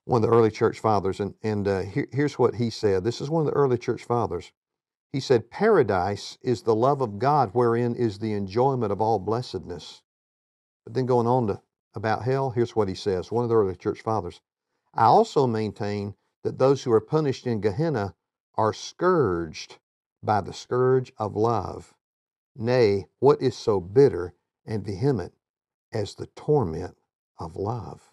one 0.05 0.23
of 0.25 0.31
the 0.31 0.37
early 0.37 0.51
church 0.51 0.81
fathers. 0.81 1.21
And, 1.21 1.35
and 1.43 1.69
uh, 1.69 1.81
here, 1.83 2.09
here's 2.13 2.39
what 2.39 2.57
he 2.57 2.71
said. 2.71 3.05
This 3.05 3.21
is 3.21 3.31
one 3.31 3.47
of 3.47 3.47
the 3.53 3.59
early 3.59 3.79
church 3.79 4.05
fathers. 4.05 4.53
He 5.13 5.21
said, 5.21 5.51
Paradise 5.51 6.39
is 6.43 6.63
the 6.63 6.75
love 6.75 7.01
of 7.01 7.19
God 7.19 7.51
wherein 7.53 7.95
is 7.97 8.19
the 8.19 8.33
enjoyment 8.33 8.93
of 8.93 9.01
all 9.01 9.19
blessedness. 9.19 10.03
But 10.85 10.95
then 10.95 11.07
going 11.07 11.27
on 11.27 11.47
to 11.49 11.61
about 11.95 12.25
hell, 12.25 12.51
here's 12.51 12.77
what 12.77 12.89
he 12.89 12.95
says, 12.95 13.33
one 13.33 13.45
of 13.45 13.51
the 13.51 13.57
early 13.57 13.77
church 13.77 14.03
fathers. 14.03 14.41
I 14.95 15.05
also 15.05 15.47
maintain 15.47 16.15
that 16.45 16.59
those 16.59 16.83
who 16.85 16.93
are 16.93 17.01
punished 17.01 17.47
in 17.47 17.61
Gehenna 17.61 18.15
are 18.57 18.73
scourged 18.73 19.79
by 20.25 20.41
the 20.41 20.53
scourge 20.53 21.13
of 21.19 21.37
love. 21.37 21.95
Nay, 22.57 23.07
what 23.19 23.41
is 23.43 23.57
so 23.57 23.81
bitter 23.81 24.35
and 24.67 24.85
vehement 24.85 25.33
as 25.93 26.15
the 26.15 26.27
torment 26.27 26.97
of 27.39 27.57
love? 27.57 28.11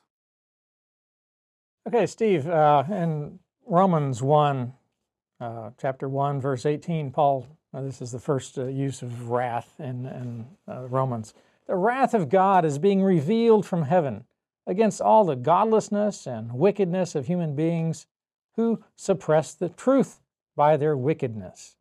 Okay, 1.87 2.05
Steve, 2.05 2.47
uh, 2.47 2.83
in 2.89 3.39
Romans 3.65 4.21
1, 4.21 4.73
uh, 5.39 5.71
chapter 5.79 6.07
1, 6.07 6.39
verse 6.39 6.65
18, 6.65 7.11
Paul, 7.11 7.47
this 7.73 8.01
is 8.01 8.11
the 8.11 8.19
first 8.19 8.57
uh, 8.57 8.65
use 8.65 9.01
of 9.01 9.29
wrath 9.29 9.73
in, 9.79 10.05
in 10.05 10.45
uh, 10.67 10.87
Romans. 10.87 11.33
The 11.67 11.75
wrath 11.75 12.13
of 12.13 12.29
God 12.29 12.65
is 12.65 12.77
being 12.77 13.01
revealed 13.01 13.65
from 13.65 13.83
heaven 13.83 14.25
against 14.67 15.01
all 15.01 15.23
the 15.23 15.35
godlessness 15.35 16.27
and 16.27 16.53
wickedness 16.53 17.15
of 17.15 17.27
human 17.27 17.55
beings 17.55 18.07
who 18.55 18.83
suppress 18.95 19.53
the 19.53 19.69
truth 19.69 20.19
by 20.55 20.77
their 20.77 20.97
wickedness. 20.97 21.77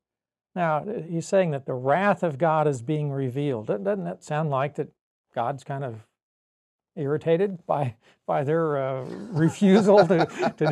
Now, 0.55 0.85
he's 1.09 1.29
saying 1.29 1.53
that 1.53 1.67
the 1.67 1.75
wrath 1.75 2.23
of 2.23 2.37
God 2.39 2.67
is 2.67 2.83
being 2.83 3.13
revealed. 3.13 3.67
Doesn't 3.67 4.05
that 4.05 4.25
sound 4.25 4.51
like 4.51 4.75
that 4.77 4.89
God's 5.35 5.63
kind 5.63 5.85
of 5.85 6.07
irritated 6.97 7.65
by 7.67 7.95
by 8.27 8.43
their 8.43 8.77
uh, 8.77 9.05
refusal 9.33 10.07
to 10.09 10.27
to, 10.27 10.67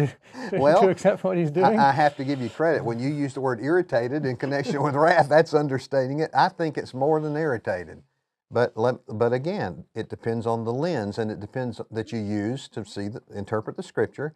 to, 0.50 0.58
Well, 0.58 0.82
to 0.82 0.88
accept 0.88 1.22
what 1.24 1.36
he's 1.36 1.50
doing? 1.50 1.78
I, 1.78 1.90
I 1.90 1.92
have 1.92 2.16
to 2.16 2.24
give 2.24 2.40
you 2.40 2.50
credit. 2.50 2.84
When 2.84 2.98
you 2.98 3.08
use 3.08 3.34
the 3.34 3.40
word 3.40 3.60
irritated 3.62 4.24
in 4.24 4.36
connection 4.36 4.82
with 4.82 4.94
wrath, 4.94 5.28
that's 5.28 5.54
understating 5.54 6.20
it. 6.20 6.30
I 6.34 6.48
think 6.48 6.76
it's 6.76 6.94
more 6.94 7.20
than 7.20 7.36
irritated. 7.36 8.02
But 8.50 8.76
let, 8.76 8.96
but 9.06 9.32
again, 9.32 9.84
it 9.94 10.08
depends 10.08 10.46
on 10.46 10.64
the 10.64 10.72
lens, 10.72 11.18
and 11.18 11.30
it 11.30 11.38
depends 11.38 11.80
that 11.90 12.12
you 12.12 12.18
use 12.18 12.68
to 12.70 12.84
see 12.84 13.08
the, 13.08 13.22
interpret 13.34 13.76
the 13.76 13.82
scripture. 13.82 14.34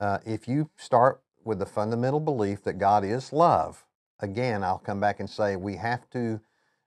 Uh, 0.00 0.18
if 0.24 0.46
you 0.46 0.70
start 0.76 1.22
with 1.44 1.58
the 1.58 1.66
fundamental 1.66 2.20
belief 2.20 2.62
that 2.62 2.74
God 2.74 3.04
is 3.04 3.32
love, 3.32 3.84
again, 4.20 4.62
I'll 4.62 4.78
come 4.78 5.00
back 5.00 5.20
and 5.20 5.28
say 5.28 5.56
we 5.56 5.76
have 5.76 6.08
to 6.10 6.40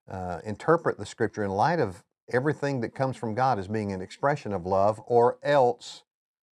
uh, 0.10 0.40
interpret 0.44 0.98
the 0.98 1.06
scripture 1.06 1.44
in 1.44 1.52
light 1.52 1.80
of 1.80 2.04
everything 2.32 2.82
that 2.82 2.96
comes 2.96 3.18
from 3.18 3.34
God 3.34 3.60
as 3.60 3.68
being 3.68 3.92
an 3.92 4.02
expression 4.02 4.54
of 4.54 4.66
love, 4.66 5.02
or 5.06 5.38
else 5.44 6.04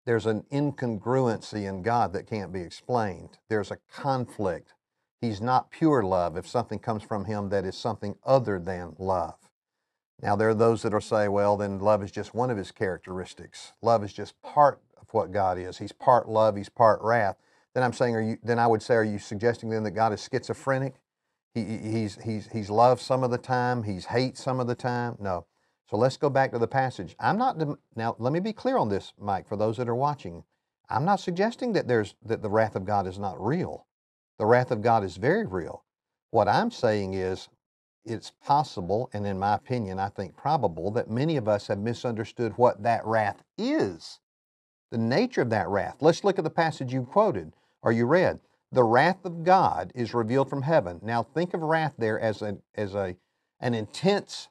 there's 0.06 0.26
an 0.26 0.44
incongruency 0.52 1.68
in 1.68 1.82
God 1.82 2.14
that 2.14 2.28
can't 2.28 2.54
be 2.54 2.62
explained. 2.62 3.40
There's 3.50 3.72
a 3.72 3.80
conflict. 3.92 4.74
He's 5.20 5.42
not 5.42 5.72
pure 5.72 6.04
love 6.04 6.38
if 6.38 6.48
something 6.48 6.80
comes 6.80 7.04
from 7.04 7.26
Him 7.26 7.50
that 7.50 7.66
is 7.66 7.76
something 7.76 8.16
other 8.24 8.60
than 8.60 8.96
love. 9.00 9.36
Now, 10.22 10.36
there 10.36 10.50
are 10.50 10.56
those 10.56 10.84
that 10.84 10.94
will 10.94 11.02
say, 11.02 11.28
well, 11.28 11.58
then 11.58 11.80
love 11.80 12.04
is 12.04 12.12
just 12.12 12.34
one 12.34 12.50
of 12.50 12.58
His 12.58 12.72
characteristics. 12.72 13.74
Love 13.82 14.04
is 14.04 14.14
just 14.14 14.40
part 14.42 14.80
of 15.00 15.08
what 15.12 15.32
God 15.32 15.58
is. 15.58 15.80
He's 15.80 15.92
part 15.92 16.30
love, 16.30 16.56
He's 16.56 16.70
part 16.70 17.02
wrath. 17.02 17.38
Then 17.76 17.84
I'm 17.84 17.94
saying, 17.94 18.16
are 18.16 18.22
you, 18.24 18.38
then 18.44 18.60
I 18.60 18.68
would 18.68 18.84
say, 18.84 18.96
are 18.96 19.06
you 19.06 19.20
suggesting 19.20 19.70
then 19.70 19.84
that 19.84 19.92
God 19.92 20.14
is 20.14 20.28
schizophrenic? 20.32 20.96
He, 21.56 21.64
he- 21.66 21.92
he's, 21.92 22.20
he's, 22.24 22.48
he's 22.54 22.72
loved 22.72 23.02
some 23.02 23.24
of 23.24 23.32
the 23.32 23.40
time, 23.40 23.84
He's 23.84 24.08
hate 24.08 24.38
some 24.38 24.62
of 24.62 24.68
the 24.68 24.76
time? 24.76 25.18
No. 25.20 25.46
So 25.90 25.98
let's 25.98 26.18
go 26.18 26.30
back 26.32 26.52
to 26.54 26.60
the 26.60 26.68
passage. 26.68 27.16
I'm 27.20 27.38
not 27.38 27.58
now. 27.96 28.16
Let 28.20 28.34
me 28.34 28.40
be 28.42 28.54
clear 28.54 28.78
on 28.78 28.90
this, 28.90 29.14
Mike. 29.20 29.48
For 29.48 29.58
those 29.58 29.78
that 29.78 29.90
are 29.90 29.96
watching, 29.96 30.44
I'm 30.90 31.06
not 31.06 31.20
suggesting 31.20 31.74
that 31.74 31.88
there's 31.88 32.16
that 32.26 32.42
the 32.42 32.50
wrath 32.50 32.76
of 32.76 32.86
God 32.86 33.08
is 33.08 33.20
not 33.20 33.40
real. 33.44 33.86
The 34.40 34.48
wrath 34.48 34.72
of 34.72 34.82
God 34.82 35.04
is 35.04 35.18
very 35.18 35.46
real. 35.46 35.84
What 36.32 36.48
I'm 36.48 36.72
saying 36.72 37.14
is, 37.14 37.50
it's 38.06 38.32
possible, 38.44 39.10
and 39.14 39.28
in 39.28 39.40
my 39.40 39.56
opinion, 39.56 40.00
I 40.00 40.10
think 40.10 40.36
probable, 40.38 40.92
that 40.92 41.10
many 41.10 41.38
of 41.38 41.48
us 41.48 41.68
have 41.68 41.80
misunderstood 41.80 42.54
what 42.58 42.84
that 42.84 43.06
wrath 43.06 43.44
is, 43.58 44.20
the 44.92 44.98
nature 44.98 45.42
of 45.42 45.52
that 45.52 45.70
wrath. 45.70 45.98
Let's 46.02 46.24
look 46.24 46.38
at 46.40 46.44
the 46.46 46.50
passage 46.52 46.94
you 46.94 47.04
quoted 47.04 47.54
or 47.86 47.92
you 47.92 48.06
read. 48.06 48.40
The 48.72 48.84
wrath 48.84 49.24
of 49.24 49.44
God 49.44 49.92
is 49.96 50.14
revealed 50.14 50.50
from 50.50 50.64
heaven. 50.64 51.00
Now 51.02 51.24
think 51.24 51.54
of 51.54 51.62
wrath 51.62 51.94
there 51.98 52.20
as 52.20 52.42
a 52.42 52.58
as 52.74 52.96
a 52.96 53.16
an 53.62 53.74
intense 53.74 54.50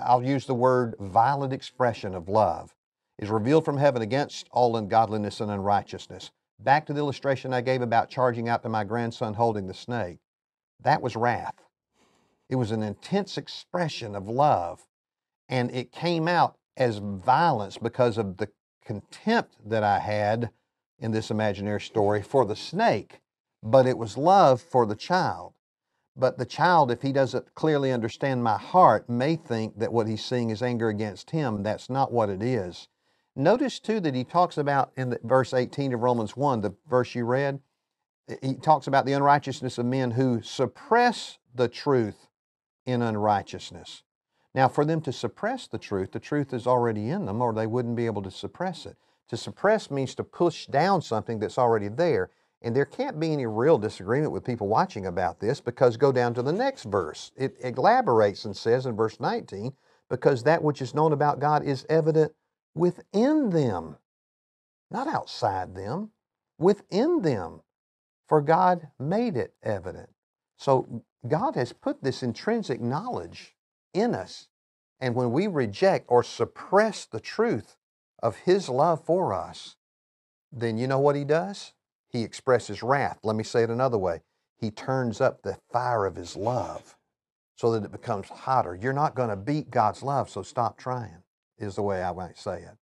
I'll 0.00 0.22
use 0.22 0.46
the 0.46 0.54
word 0.54 0.94
violent 1.00 1.54
expression 1.54 2.14
of 2.14 2.28
love 2.28 2.74
is 3.18 3.30
revealed 3.30 3.64
from 3.64 3.78
heaven 3.78 4.02
against 4.02 4.46
all 4.52 4.76
ungodliness 4.76 5.40
and 5.40 5.50
unrighteousness. 5.50 6.30
Back 6.58 6.86
to 6.86 6.92
the 6.92 6.98
illustration 7.00 7.54
I 7.54 7.62
gave 7.62 7.80
about 7.80 8.10
charging 8.10 8.48
out 8.48 8.62
to 8.62 8.68
my 8.68 8.84
grandson 8.84 9.34
holding 9.34 9.66
the 9.66 9.74
snake. 9.74 10.18
That 10.82 11.00
was 11.00 11.16
wrath. 11.16 11.54
It 12.50 12.56
was 12.56 12.70
an 12.70 12.82
intense 12.82 13.38
expression 13.38 14.14
of 14.14 14.28
love, 14.28 14.86
and 15.48 15.70
it 15.74 15.92
came 15.92 16.28
out 16.28 16.56
as 16.76 16.98
violence 16.98 17.78
because 17.78 18.18
of 18.18 18.36
the 18.36 18.50
contempt 18.84 19.56
that 19.64 19.82
I 19.82 20.00
had 20.00 20.50
in 21.00 21.10
this 21.10 21.30
imaginary 21.30 21.80
story 21.80 22.22
for 22.22 22.44
the 22.44 22.56
snake, 22.56 23.20
but 23.62 23.86
it 23.86 23.98
was 23.98 24.16
love 24.16 24.60
for 24.60 24.86
the 24.86 24.94
child. 24.94 25.54
But 26.16 26.38
the 26.38 26.46
child, 26.46 26.90
if 26.90 27.02
he 27.02 27.12
doesn't 27.12 27.54
clearly 27.54 27.92
understand 27.92 28.44
my 28.44 28.58
heart, 28.58 29.08
may 29.08 29.36
think 29.36 29.78
that 29.78 29.92
what 29.92 30.06
he's 30.06 30.24
seeing 30.24 30.50
is 30.50 30.62
anger 30.62 30.88
against 30.88 31.30
him. 31.30 31.62
That's 31.62 31.88
not 31.88 32.12
what 32.12 32.28
it 32.28 32.42
is. 32.42 32.88
Notice 33.36 33.78
too 33.78 34.00
that 34.00 34.14
he 34.14 34.24
talks 34.24 34.58
about 34.58 34.92
in 34.96 35.10
the, 35.10 35.20
verse 35.22 35.54
18 35.54 35.94
of 35.94 36.00
Romans 36.00 36.36
1, 36.36 36.60
the 36.60 36.74
verse 36.88 37.14
you 37.14 37.24
read, 37.24 37.60
eh, 38.28 38.36
he 38.42 38.54
talks 38.54 38.86
about 38.86 39.06
the 39.06 39.12
unrighteousness 39.12 39.78
of 39.78 39.86
men 39.86 40.10
who 40.10 40.42
suppress 40.42 41.38
the 41.54 41.68
truth 41.68 42.26
in 42.84 43.02
unrighteousness. 43.02 44.02
Now, 44.54 44.68
for 44.68 44.84
them 44.84 45.00
to 45.02 45.12
suppress 45.12 45.68
the 45.68 45.78
truth, 45.78 46.10
the 46.10 46.18
truth 46.18 46.52
is 46.52 46.66
already 46.66 47.08
in 47.08 47.24
them, 47.26 47.40
or 47.40 47.52
they 47.52 47.68
wouldn't 47.68 47.96
be 47.96 48.06
able 48.06 48.22
to 48.22 48.30
suppress 48.30 48.84
it. 48.84 48.96
To 49.30 49.36
suppress 49.36 49.92
means 49.92 50.16
to 50.16 50.24
push 50.24 50.66
down 50.66 51.02
something 51.02 51.38
that's 51.38 51.56
already 51.56 51.86
there. 51.86 52.30
And 52.62 52.74
there 52.74 52.84
can't 52.84 53.20
be 53.20 53.32
any 53.32 53.46
real 53.46 53.78
disagreement 53.78 54.32
with 54.32 54.44
people 54.44 54.66
watching 54.66 55.06
about 55.06 55.38
this 55.38 55.60
because 55.60 55.96
go 55.96 56.10
down 56.10 56.34
to 56.34 56.42
the 56.42 56.52
next 56.52 56.82
verse. 56.82 57.30
It 57.36 57.56
elaborates 57.60 58.44
and 58.44 58.56
says 58.56 58.86
in 58.86 58.96
verse 58.96 59.20
19, 59.20 59.72
because 60.08 60.42
that 60.42 60.64
which 60.64 60.82
is 60.82 60.96
known 60.96 61.12
about 61.12 61.38
God 61.38 61.64
is 61.64 61.86
evident 61.88 62.32
within 62.74 63.50
them, 63.50 63.98
not 64.90 65.06
outside 65.06 65.76
them, 65.76 66.10
within 66.58 67.22
them. 67.22 67.60
For 68.26 68.40
God 68.40 68.88
made 68.98 69.36
it 69.36 69.54
evident. 69.62 70.10
So 70.56 71.04
God 71.26 71.54
has 71.54 71.72
put 71.72 72.02
this 72.02 72.24
intrinsic 72.24 72.80
knowledge 72.80 73.54
in 73.94 74.12
us. 74.12 74.48
And 74.98 75.14
when 75.14 75.30
we 75.30 75.46
reject 75.46 76.06
or 76.08 76.24
suppress 76.24 77.04
the 77.06 77.20
truth 77.20 77.76
of 78.22 78.36
His 78.36 78.68
love 78.68 79.04
for 79.04 79.32
us, 79.32 79.76
then 80.52 80.78
you 80.78 80.86
know 80.86 80.98
what 80.98 81.16
He 81.16 81.24
does? 81.24 81.72
He 82.08 82.22
expresses 82.22 82.82
wrath. 82.82 83.18
Let 83.22 83.36
me 83.36 83.44
say 83.44 83.62
it 83.62 83.70
another 83.70 83.98
way 83.98 84.20
He 84.58 84.70
turns 84.70 85.20
up 85.20 85.42
the 85.42 85.58
fire 85.72 86.06
of 86.06 86.16
His 86.16 86.36
love 86.36 86.96
so 87.56 87.72
that 87.72 87.84
it 87.84 87.92
becomes 87.92 88.28
hotter. 88.28 88.74
You're 88.74 88.92
not 88.92 89.14
going 89.14 89.28
to 89.28 89.36
beat 89.36 89.70
God's 89.70 90.02
love, 90.02 90.30
so 90.30 90.42
stop 90.42 90.78
trying, 90.78 91.22
is 91.58 91.76
the 91.76 91.82
way 91.82 92.02
I 92.02 92.12
might 92.12 92.38
say 92.38 92.62
it. 92.62 92.76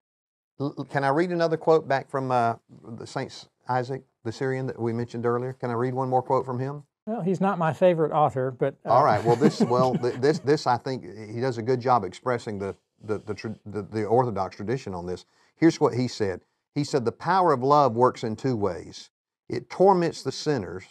L- 0.61 0.87
Can 0.89 1.03
I 1.05 1.09
read 1.09 1.31
another 1.31 1.57
quote 1.57 1.89
back 1.89 2.09
from 2.09 2.31
uh, 2.31 2.55
the 2.97 3.07
Saint 3.07 3.49
Isaac, 3.69 4.05
the 4.25 4.33
Syrian 4.33 4.67
that 4.67 4.79
we 4.81 4.93
mentioned 4.93 5.27
earlier? 5.27 5.53
Can 5.53 5.71
I 5.71 5.75
read 5.75 5.95
one 5.95 6.09
more 6.09 6.23
quote 6.23 6.47
from 6.47 6.59
him? 6.59 6.85
well, 7.07 7.23
he's 7.23 7.41
not 7.41 7.59
my 7.59 7.73
favorite 7.73 8.13
author, 8.13 8.51
but 8.51 8.75
uh, 8.85 8.91
All 8.91 9.03
right. 9.03 9.23
Well, 9.25 9.35
this 9.37 9.61
well 9.61 9.95
th- 10.03 10.15
this 10.17 10.39
this 10.41 10.67
I 10.67 10.77
think 10.77 11.05
he 11.35 11.41
does 11.41 11.57
a 11.59 11.63
good 11.63 11.81
job 11.81 12.05
expressing 12.05 12.59
the 12.59 12.77
the 13.03 13.19
the, 13.21 13.57
the 13.67 13.83
the 13.83 14.05
Orthodox 14.05 14.57
tradition 14.57 14.95
on 14.95 15.07
this. 15.07 15.25
Here's 15.57 15.81
what 15.81 15.95
he 15.95 16.09
said. 16.09 16.41
He 16.75 16.85
said 16.85 17.05
the 17.05 17.13
power 17.13 17.53
of 17.53 17.63
love 17.63 17.95
works 17.95 18.25
in 18.25 18.37
two 18.37 18.57
ways. 18.57 19.11
It 19.49 19.71
torments 19.71 20.23
the 20.23 20.33
sinners, 20.33 20.85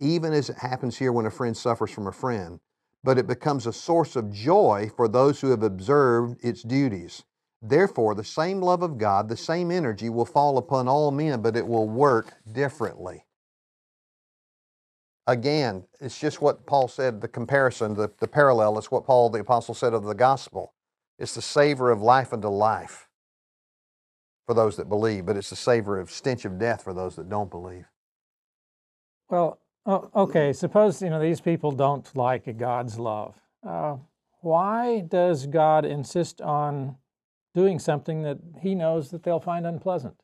even 0.00 0.32
as 0.32 0.50
it 0.50 0.58
happens 0.58 0.98
here 0.98 1.12
when 1.12 1.26
a 1.26 1.30
friend 1.30 1.56
suffers 1.56 1.90
from 1.90 2.06
a 2.06 2.12
friend, 2.12 2.60
but 3.02 3.18
it 3.18 3.26
becomes 3.26 3.66
a 3.66 3.72
source 3.72 4.16
of 4.16 4.32
joy 4.32 4.90
for 4.96 5.08
those 5.08 5.40
who 5.40 5.50
have 5.50 5.62
observed 5.62 6.44
its 6.44 6.62
duties. 6.62 7.24
Therefore, 7.62 8.14
the 8.14 8.24
same 8.24 8.60
love 8.60 8.82
of 8.82 8.98
God, 8.98 9.28
the 9.28 9.36
same 9.36 9.70
energy 9.70 10.08
will 10.08 10.26
fall 10.26 10.58
upon 10.58 10.88
all 10.88 11.10
men, 11.10 11.42
but 11.42 11.56
it 11.56 11.66
will 11.66 11.88
work 11.88 12.34
differently. 12.50 13.24
Again, 15.26 15.84
it's 16.00 16.18
just 16.18 16.42
what 16.42 16.66
Paul 16.66 16.88
said, 16.88 17.20
the 17.20 17.28
comparison, 17.28 17.94
the, 17.94 18.10
the 18.18 18.26
parallel. 18.26 18.76
It's 18.78 18.90
what 18.90 19.06
Paul 19.06 19.30
the 19.30 19.40
Apostle 19.40 19.74
said 19.74 19.94
of 19.94 20.02
the 20.04 20.14
gospel. 20.14 20.74
It's 21.18 21.34
the 21.34 21.42
savor 21.42 21.90
of 21.90 22.00
life 22.00 22.32
unto 22.32 22.48
life. 22.48 23.08
for 24.46 24.54
those 24.54 24.76
that 24.76 24.88
believe, 24.88 25.24
but 25.24 25.36
it's 25.36 25.50
the 25.50 25.56
savor 25.56 25.98
of 26.00 26.10
stench 26.10 26.44
of 26.44 26.58
death 26.58 26.82
for 26.82 26.92
those 26.92 27.16
that 27.16 27.28
don't 27.28 27.50
believe. 27.50 27.86
Well, 29.30 29.60
okay, 29.86 30.52
suppose 30.52 31.00
you 31.00 31.10
know 31.10 31.20
these 31.20 31.40
people 31.40 31.70
don't 31.72 32.14
like 32.16 32.56
God's 32.58 32.98
love. 32.98 33.36
Uh, 33.66 33.96
why 34.40 35.00
does 35.00 35.46
God 35.46 35.84
insist 35.84 36.40
on 36.40 36.96
doing 37.54 37.78
something 37.78 38.22
that 38.22 38.38
He 38.60 38.74
knows 38.74 39.10
that 39.10 39.22
they'll 39.22 39.40
find 39.40 39.66
unpleasant? 39.66 40.16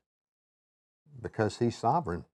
Because 1.22 1.58
He's 1.58 1.76
sovereign. 1.76 2.24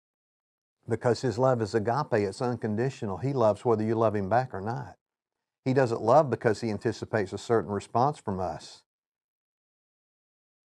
Because 0.88 1.20
His 1.20 1.38
love 1.38 1.60
is 1.62 1.74
agape, 1.74 2.14
it's 2.14 2.42
unconditional. 2.42 3.18
He 3.18 3.32
loves 3.32 3.64
whether 3.64 3.84
you 3.84 3.94
love 3.94 4.16
Him 4.16 4.28
back 4.28 4.54
or 4.54 4.60
not. 4.60 4.96
He 5.64 5.72
doesn't 5.72 6.02
love 6.02 6.30
because 6.30 6.60
He 6.60 6.70
anticipates 6.70 7.32
a 7.32 7.38
certain 7.38 7.70
response 7.70 8.18
from 8.18 8.40
us. 8.40 8.82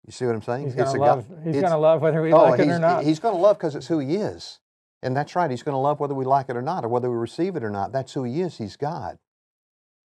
You 0.06 0.12
see 0.12 0.24
what 0.24 0.34
I'm 0.34 0.42
saying? 0.42 0.64
He's 0.64 0.74
going 0.74 0.94
to 0.94 1.00
love, 1.00 1.26
he's 1.44 1.60
gonna 1.60 1.78
love 1.78 2.00
whether 2.00 2.22
we 2.22 2.32
oh, 2.32 2.44
like 2.44 2.60
it 2.60 2.68
or 2.68 2.78
not. 2.78 3.04
He's 3.04 3.20
going 3.20 3.34
to 3.34 3.40
love 3.40 3.58
because 3.58 3.74
it's 3.74 3.88
who 3.88 3.98
He 3.98 4.16
is. 4.16 4.58
And 5.02 5.16
that's 5.16 5.36
right. 5.36 5.50
He's 5.50 5.62
going 5.62 5.74
to 5.74 5.78
love 5.78 6.00
whether 6.00 6.14
we 6.14 6.24
like 6.24 6.48
it 6.48 6.56
or 6.56 6.62
not, 6.62 6.84
or 6.84 6.88
whether 6.88 7.10
we 7.10 7.16
receive 7.16 7.56
it 7.56 7.62
or 7.62 7.70
not. 7.70 7.92
That's 7.92 8.14
who 8.14 8.24
He 8.24 8.40
is. 8.40 8.58
He's 8.58 8.76
God. 8.76 9.18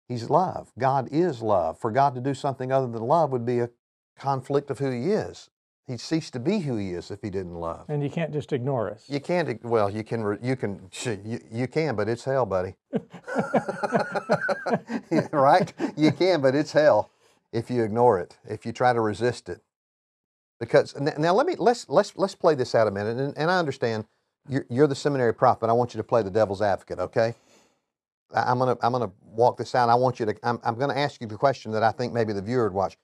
He's 0.09 0.31
love. 0.31 0.73
God 0.79 1.09
is 1.11 1.43
love. 1.43 1.79
For 1.79 1.91
God 1.91 2.15
to 2.15 2.21
do 2.21 2.33
something 2.33 2.73
other 2.73 2.87
than 2.87 3.03
love 3.03 3.31
would 3.31 3.45
be 3.45 3.59
a 3.59 3.71
conflict 4.17 4.71
of 4.71 4.79
who 4.79 4.91
He 4.91 5.11
is. 5.11 5.51
He'd 5.89 6.01
cease 6.01 6.31
to 6.33 6.39
be 6.39 6.61
who 6.61 6.77
He 6.77 6.91
is 6.91 7.11
if 7.11 7.23
He 7.23 7.31
didn't 7.31 7.55
love. 7.55 7.87
And 7.89 8.03
you 8.03 8.11
can't 8.11 8.33
just 8.33 8.53
ignore 8.53 8.91
us. 8.91 9.05
You 9.09 9.21
can't. 9.21 9.65
Well, 9.65 9.89
you 9.89 10.05
can. 10.05 10.39
You 10.43 10.55
can. 10.55 10.91
You, 11.25 11.41
you 11.51 11.67
can, 11.67 11.97
but 11.97 12.09
it's 12.09 12.25
hell, 12.25 12.45
buddy. 12.45 12.75
right? 15.33 15.73
You 15.97 16.13
can, 16.13 16.43
but 16.43 16.55
it's 16.55 16.73
hell 16.73 17.11
if 17.53 17.71
you 17.71 17.83
ignore 17.83 18.21
it. 18.21 18.37
If 18.47 18.67
you 18.67 18.73
try 18.73 18.93
to 18.93 19.01
resist 19.01 19.49
it. 19.49 19.63
Because 20.61 20.95
now 21.01 21.33
let 21.33 21.47
me 21.47 21.55
let's 21.57 21.89
let's 21.89 22.13
let's 22.17 22.35
play 22.35 22.55
this 22.55 22.75
out 22.75 22.89
a 22.89 22.91
minute, 22.91 23.17
and, 23.17 23.39
and 23.39 23.51
I 23.51 23.59
understand 23.59 24.05
you're, 24.49 24.67
you're 24.69 24.89
the 24.89 24.95
seminary 24.95 25.33
prof, 25.33 25.59
but 25.61 25.71
I 25.71 25.73
want 25.73 25.95
you 25.95 25.99
to 25.99 26.05
play 26.05 26.23
the 26.23 26.31
devil's 26.31 26.61
advocate, 26.61 26.99
okay? 26.99 27.35
I'm 28.35 28.59
gonna 28.59 28.77
I'm 28.83 28.93
gonna 28.93 29.13
walk 29.23 29.57
this 29.57 29.75
out. 29.75 29.89
I 29.89 29.95
want 29.95 30.21
you 30.21 30.27
to. 30.27 30.37
I'm, 30.43 30.61
I'm 30.65 30.79
gonna 30.79 30.97
ask 30.97 31.21
you 31.21 31.27
the 31.27 31.37
question 31.37 31.73
that 31.73 31.83
I 31.83 31.93
think 31.93 32.13
maybe 32.13 32.33
the 32.33 32.43
viewer 32.43 32.65
would 32.65 32.75
watch. 32.75 32.99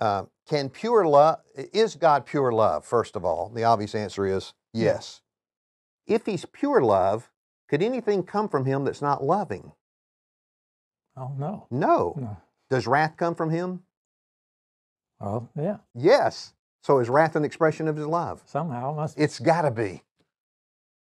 Uh, 0.00 0.24
can 0.48 0.68
pure 0.68 1.06
love 1.06 1.40
is 1.54 1.94
God 1.94 2.26
pure 2.26 2.50
love? 2.52 2.84
First 2.84 3.16
of 3.16 3.24
all, 3.24 3.50
the 3.54 3.64
obvious 3.64 3.94
answer 3.94 4.26
is 4.26 4.54
yes. 4.72 5.20
If 6.06 6.26
He's 6.26 6.44
pure 6.44 6.80
love, 6.80 7.30
could 7.68 7.82
anything 7.82 8.22
come 8.22 8.48
from 8.48 8.64
Him 8.64 8.84
that's 8.84 9.02
not 9.02 9.22
loving? 9.22 9.72
Oh 11.16 11.32
no. 11.38 11.66
No. 11.70 12.14
no. 12.18 12.36
Does 12.70 12.86
wrath 12.86 13.16
come 13.16 13.34
from 13.34 13.50
Him? 13.50 13.82
Oh 15.20 15.48
yeah. 15.56 15.76
Yes. 15.94 16.54
So 16.82 16.98
is 16.98 17.10
wrath 17.10 17.36
an 17.36 17.44
expression 17.44 17.86
of 17.86 17.96
His 17.96 18.06
love? 18.06 18.42
Somehow 18.46 18.94
must. 18.94 19.18
It's 19.18 19.38
got 19.38 19.62
to 19.62 19.70
be. 19.70 20.02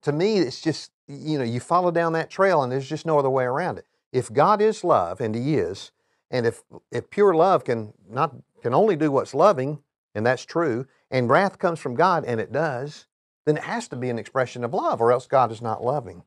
To 0.02 0.12
me, 0.12 0.38
it's 0.38 0.60
just 0.60 0.92
you 1.08 1.38
know, 1.38 1.44
you 1.44 1.60
follow 1.60 1.90
down 1.90 2.12
that 2.14 2.30
trail 2.30 2.62
and 2.62 2.72
there's 2.72 2.88
just 2.88 3.06
no 3.06 3.18
other 3.18 3.30
way 3.30 3.44
around 3.44 3.78
it. 3.78 3.86
If 4.12 4.32
God 4.32 4.60
is 4.62 4.82
love, 4.82 5.20
and 5.20 5.34
He 5.34 5.56
is, 5.56 5.92
and 6.30 6.46
if, 6.46 6.62
if 6.90 7.10
pure 7.10 7.34
love 7.34 7.64
can 7.64 7.92
not 8.08 8.34
can 8.66 8.74
only 8.74 8.96
do 8.96 9.12
what's 9.12 9.32
loving, 9.32 9.78
and 10.12 10.26
that's 10.26 10.44
true, 10.44 10.88
and 11.08 11.30
wrath 11.30 11.56
comes 11.56 11.78
from 11.78 11.94
God, 11.94 12.24
and 12.24 12.40
it 12.40 12.50
does, 12.50 13.06
then 13.44 13.56
it 13.56 13.62
has 13.62 13.86
to 13.86 13.94
be 13.94 14.10
an 14.10 14.18
expression 14.18 14.64
of 14.64 14.74
love, 14.74 15.00
or 15.00 15.12
else 15.12 15.28
God 15.28 15.52
is 15.52 15.62
not 15.62 15.84
loving. 15.84 16.24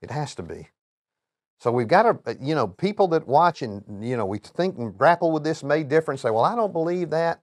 It 0.00 0.12
has 0.12 0.36
to 0.36 0.44
be. 0.44 0.68
So 1.58 1.72
we've 1.72 1.88
got 1.88 2.02
to, 2.04 2.30
uh, 2.30 2.34
you 2.40 2.54
know, 2.54 2.68
people 2.68 3.08
that 3.08 3.26
watch 3.26 3.62
and, 3.62 3.82
you 4.00 4.16
know, 4.16 4.24
we 4.24 4.38
think 4.38 4.78
and 4.78 4.96
grapple 4.96 5.32
with 5.32 5.42
this 5.42 5.64
may 5.64 5.82
differ 5.82 6.12
and 6.12 6.20
say, 6.20 6.30
well, 6.30 6.44
I 6.44 6.54
don't 6.54 6.72
believe 6.72 7.10
that. 7.10 7.40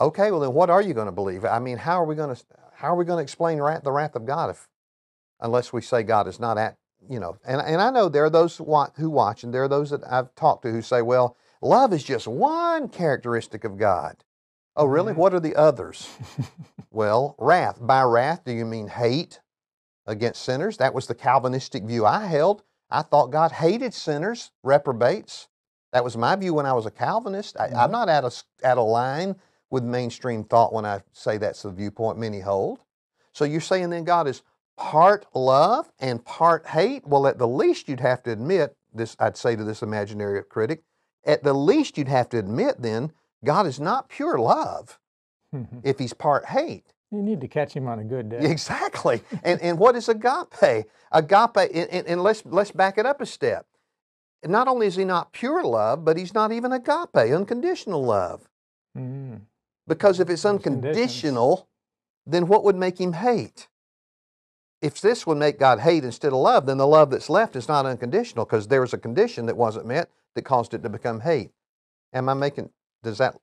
Okay, 0.00 0.32
well 0.32 0.40
then 0.40 0.52
what 0.52 0.68
are 0.68 0.82
you 0.82 0.92
going 0.92 1.06
to 1.06 1.12
believe? 1.12 1.44
I 1.44 1.60
mean, 1.60 1.78
how 1.78 2.02
are 2.02 2.06
we 2.06 2.16
going 2.16 2.34
to, 2.34 2.42
how 2.74 2.88
are 2.88 2.96
we 2.96 3.04
going 3.04 3.18
to 3.18 3.22
explain 3.22 3.60
wrath, 3.60 3.84
the 3.84 3.92
wrath 3.92 4.16
of 4.16 4.26
God 4.26 4.50
if 4.50 4.66
unless 5.38 5.72
we 5.72 5.80
say 5.80 6.02
God 6.02 6.26
is 6.26 6.40
not 6.40 6.58
at, 6.58 6.76
you 7.08 7.20
know. 7.20 7.36
And, 7.46 7.60
and 7.60 7.80
I 7.80 7.90
know 7.90 8.08
there 8.08 8.24
are 8.24 8.30
those 8.30 8.56
who 8.56 9.10
watch, 9.10 9.44
and 9.44 9.54
there 9.54 9.62
are 9.62 9.68
those 9.68 9.90
that 9.90 10.00
I've 10.10 10.34
talked 10.34 10.62
to 10.62 10.72
who 10.72 10.82
say, 10.82 11.02
well, 11.02 11.36
love 11.60 11.92
is 11.92 12.04
just 12.04 12.26
one 12.26 12.88
characteristic 12.88 13.64
of 13.64 13.78
God. 13.78 14.16
Oh, 14.76 14.86
really? 14.86 15.12
Mm-hmm. 15.12 15.20
What 15.20 15.34
are 15.34 15.40
the 15.40 15.56
others? 15.56 16.08
well, 16.90 17.34
wrath. 17.38 17.78
By 17.80 18.02
wrath, 18.02 18.44
do 18.44 18.52
you 18.52 18.64
mean 18.64 18.86
hate 18.86 19.40
against 20.06 20.42
sinners? 20.42 20.76
That 20.76 20.94
was 20.94 21.06
the 21.06 21.14
Calvinistic 21.14 21.84
view 21.84 22.06
I 22.06 22.26
held. 22.26 22.62
I 22.90 23.02
thought 23.02 23.32
God 23.32 23.52
hated 23.52 23.92
sinners, 23.92 24.52
reprobates. 24.62 25.48
That 25.92 26.04
was 26.04 26.16
my 26.16 26.36
view 26.36 26.54
when 26.54 26.66
I 26.66 26.72
was 26.74 26.86
a 26.86 26.90
Calvinist. 26.90 27.56
I, 27.58 27.66
am 27.66 27.72
mm-hmm. 27.72 27.92
not 27.92 28.08
at 28.08 28.24
a, 28.24 28.32
at 28.62 28.78
a 28.78 28.82
line 28.82 29.36
with 29.70 29.84
mainstream 29.84 30.44
thought 30.44 30.72
when 30.72 30.86
I 30.86 31.02
say 31.12 31.38
that's 31.38 31.62
the 31.62 31.70
viewpoint 31.70 32.18
many 32.18 32.40
hold. 32.40 32.80
So 33.32 33.44
you're 33.44 33.60
saying 33.60 33.90
then 33.90 34.04
God 34.04 34.26
is 34.26 34.42
part 34.76 35.26
love 35.34 35.90
and 35.98 36.24
part 36.24 36.66
hate? 36.66 37.06
Well, 37.06 37.26
at 37.26 37.38
the 37.38 37.48
least, 37.48 37.88
you'd 37.88 38.00
have 38.00 38.22
to 38.22 38.32
admit 38.32 38.76
this, 38.94 39.16
I'd 39.18 39.36
say 39.36 39.56
to 39.56 39.64
this 39.64 39.82
imaginary 39.82 40.42
critic, 40.44 40.82
at 41.24 41.42
the 41.42 41.52
least, 41.52 41.98
you'd 41.98 42.08
have 42.08 42.28
to 42.30 42.38
admit 42.38 42.80
then 42.80 43.12
God 43.44 43.66
is 43.66 43.80
not 43.80 44.08
pure 44.08 44.38
love 44.38 44.98
if 45.82 45.98
he's 45.98 46.12
part 46.12 46.46
hate. 46.46 46.92
You 47.10 47.22
need 47.22 47.40
to 47.40 47.48
catch 47.48 47.72
him 47.72 47.88
on 47.88 47.98
a 47.98 48.04
good 48.04 48.28
day. 48.28 48.40
Exactly. 48.40 49.22
and, 49.42 49.60
and 49.62 49.78
what 49.78 49.96
is 49.96 50.08
agape? 50.08 50.86
Agape, 51.10 51.70
and, 51.74 52.06
and, 52.06 52.22
let's, 52.22 52.42
let's 52.44 52.70
back 52.70 52.98
it 52.98 53.06
up 53.06 53.20
a 53.20 53.26
step. 53.26 53.66
Not 54.44 54.68
only 54.68 54.86
is 54.86 54.96
he 54.96 55.04
not 55.04 55.32
pure 55.32 55.64
love, 55.64 56.04
but 56.04 56.16
he's 56.16 56.34
not 56.34 56.52
even 56.52 56.72
agape, 56.72 57.16
unconditional 57.16 58.04
love. 58.04 58.48
Mm. 58.96 59.40
Because 59.86 60.20
if 60.20 60.28
it's 60.28 60.44
unconditional, 60.44 61.66
then 62.26 62.46
what 62.46 62.62
would 62.62 62.76
make 62.76 63.00
him 63.00 63.14
hate? 63.14 63.68
if 64.80 65.00
this 65.00 65.26
would 65.26 65.38
make 65.38 65.58
God 65.58 65.80
hate 65.80 66.04
instead 66.04 66.32
of 66.32 66.38
love, 66.38 66.66
then 66.66 66.78
the 66.78 66.86
love 66.86 67.10
that's 67.10 67.30
left 67.30 67.56
is 67.56 67.68
not 67.68 67.86
unconditional 67.86 68.44
because 68.44 68.68
there 68.68 68.80
was 68.80 68.92
a 68.92 68.98
condition 68.98 69.46
that 69.46 69.56
wasn't 69.56 69.86
met 69.86 70.10
that 70.38 70.44
caused 70.44 70.72
it 70.72 70.84
to 70.84 70.88
become 70.88 71.18
hate. 71.18 71.50
Am 72.12 72.28
I 72.28 72.34
making, 72.34 72.70
does 73.02 73.18
that, 73.18 73.34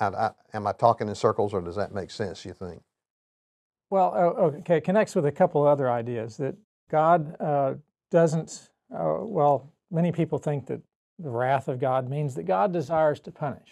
I, 0.00 0.06
I, 0.06 0.30
am 0.52 0.66
I 0.66 0.72
talking 0.72 1.08
in 1.08 1.14
circles 1.14 1.54
or 1.54 1.60
does 1.60 1.76
that 1.76 1.94
make 1.94 2.10
sense, 2.10 2.44
you 2.44 2.52
think? 2.52 2.82
Well, 3.90 4.12
okay, 4.14 4.78
it 4.78 4.84
connects 4.84 5.14
with 5.14 5.26
a 5.26 5.32
couple 5.32 5.64
other 5.64 5.88
ideas 5.88 6.36
that 6.38 6.56
God 6.90 7.36
uh, 7.40 7.74
doesn't, 8.10 8.70
uh, 8.92 9.18
well, 9.20 9.70
many 9.90 10.10
people 10.10 10.38
think 10.38 10.66
that 10.66 10.80
the 11.20 11.30
wrath 11.30 11.68
of 11.68 11.78
God 11.78 12.10
means 12.10 12.34
that 12.34 12.44
God 12.44 12.72
desires 12.72 13.20
to 13.20 13.30
punish. 13.30 13.68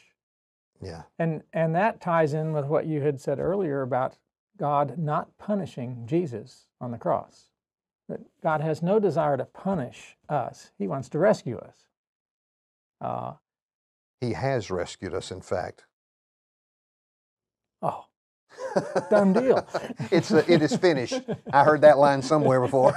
Yeah. 0.81 1.03
And, 1.19 1.43
and 1.53 1.75
that 1.75 2.01
ties 2.01 2.35
in 2.35 2.53
with 2.53 2.67
what 2.67 2.87
you 2.87 3.01
had 3.01 3.21
said 3.21 3.41
earlier 3.41 3.83
about 3.83 4.17
God 4.59 4.97
not 4.97 5.37
punishing 5.39 6.05
Jesus 6.07 6.67
on 6.81 6.93
the 6.93 6.99
cross. 6.99 7.49
That 8.09 8.21
God 8.43 8.61
has 8.61 8.81
no 8.81 9.01
desire 9.01 9.37
to 9.37 9.45
punish 9.45 10.17
us, 10.29 10.71
He 10.79 10.87
wants 10.87 11.09
to 11.11 11.19
rescue 11.19 11.59
us. 11.59 11.90
Uh, 13.01 13.35
he 14.21 14.33
has 14.35 14.71
rescued 14.71 15.15
us, 15.15 15.31
in 15.31 15.41
fact. 15.41 15.85
Oh, 17.83 18.05
done 19.11 19.33
deal. 19.33 19.67
it's 20.11 20.31
a, 20.31 20.51
it 20.53 20.63
is 20.63 20.77
finished. 20.77 21.21
I 21.53 21.65
heard 21.65 21.81
that 21.81 21.99
line 21.99 22.21
somewhere 22.23 22.61
before. 22.61 22.93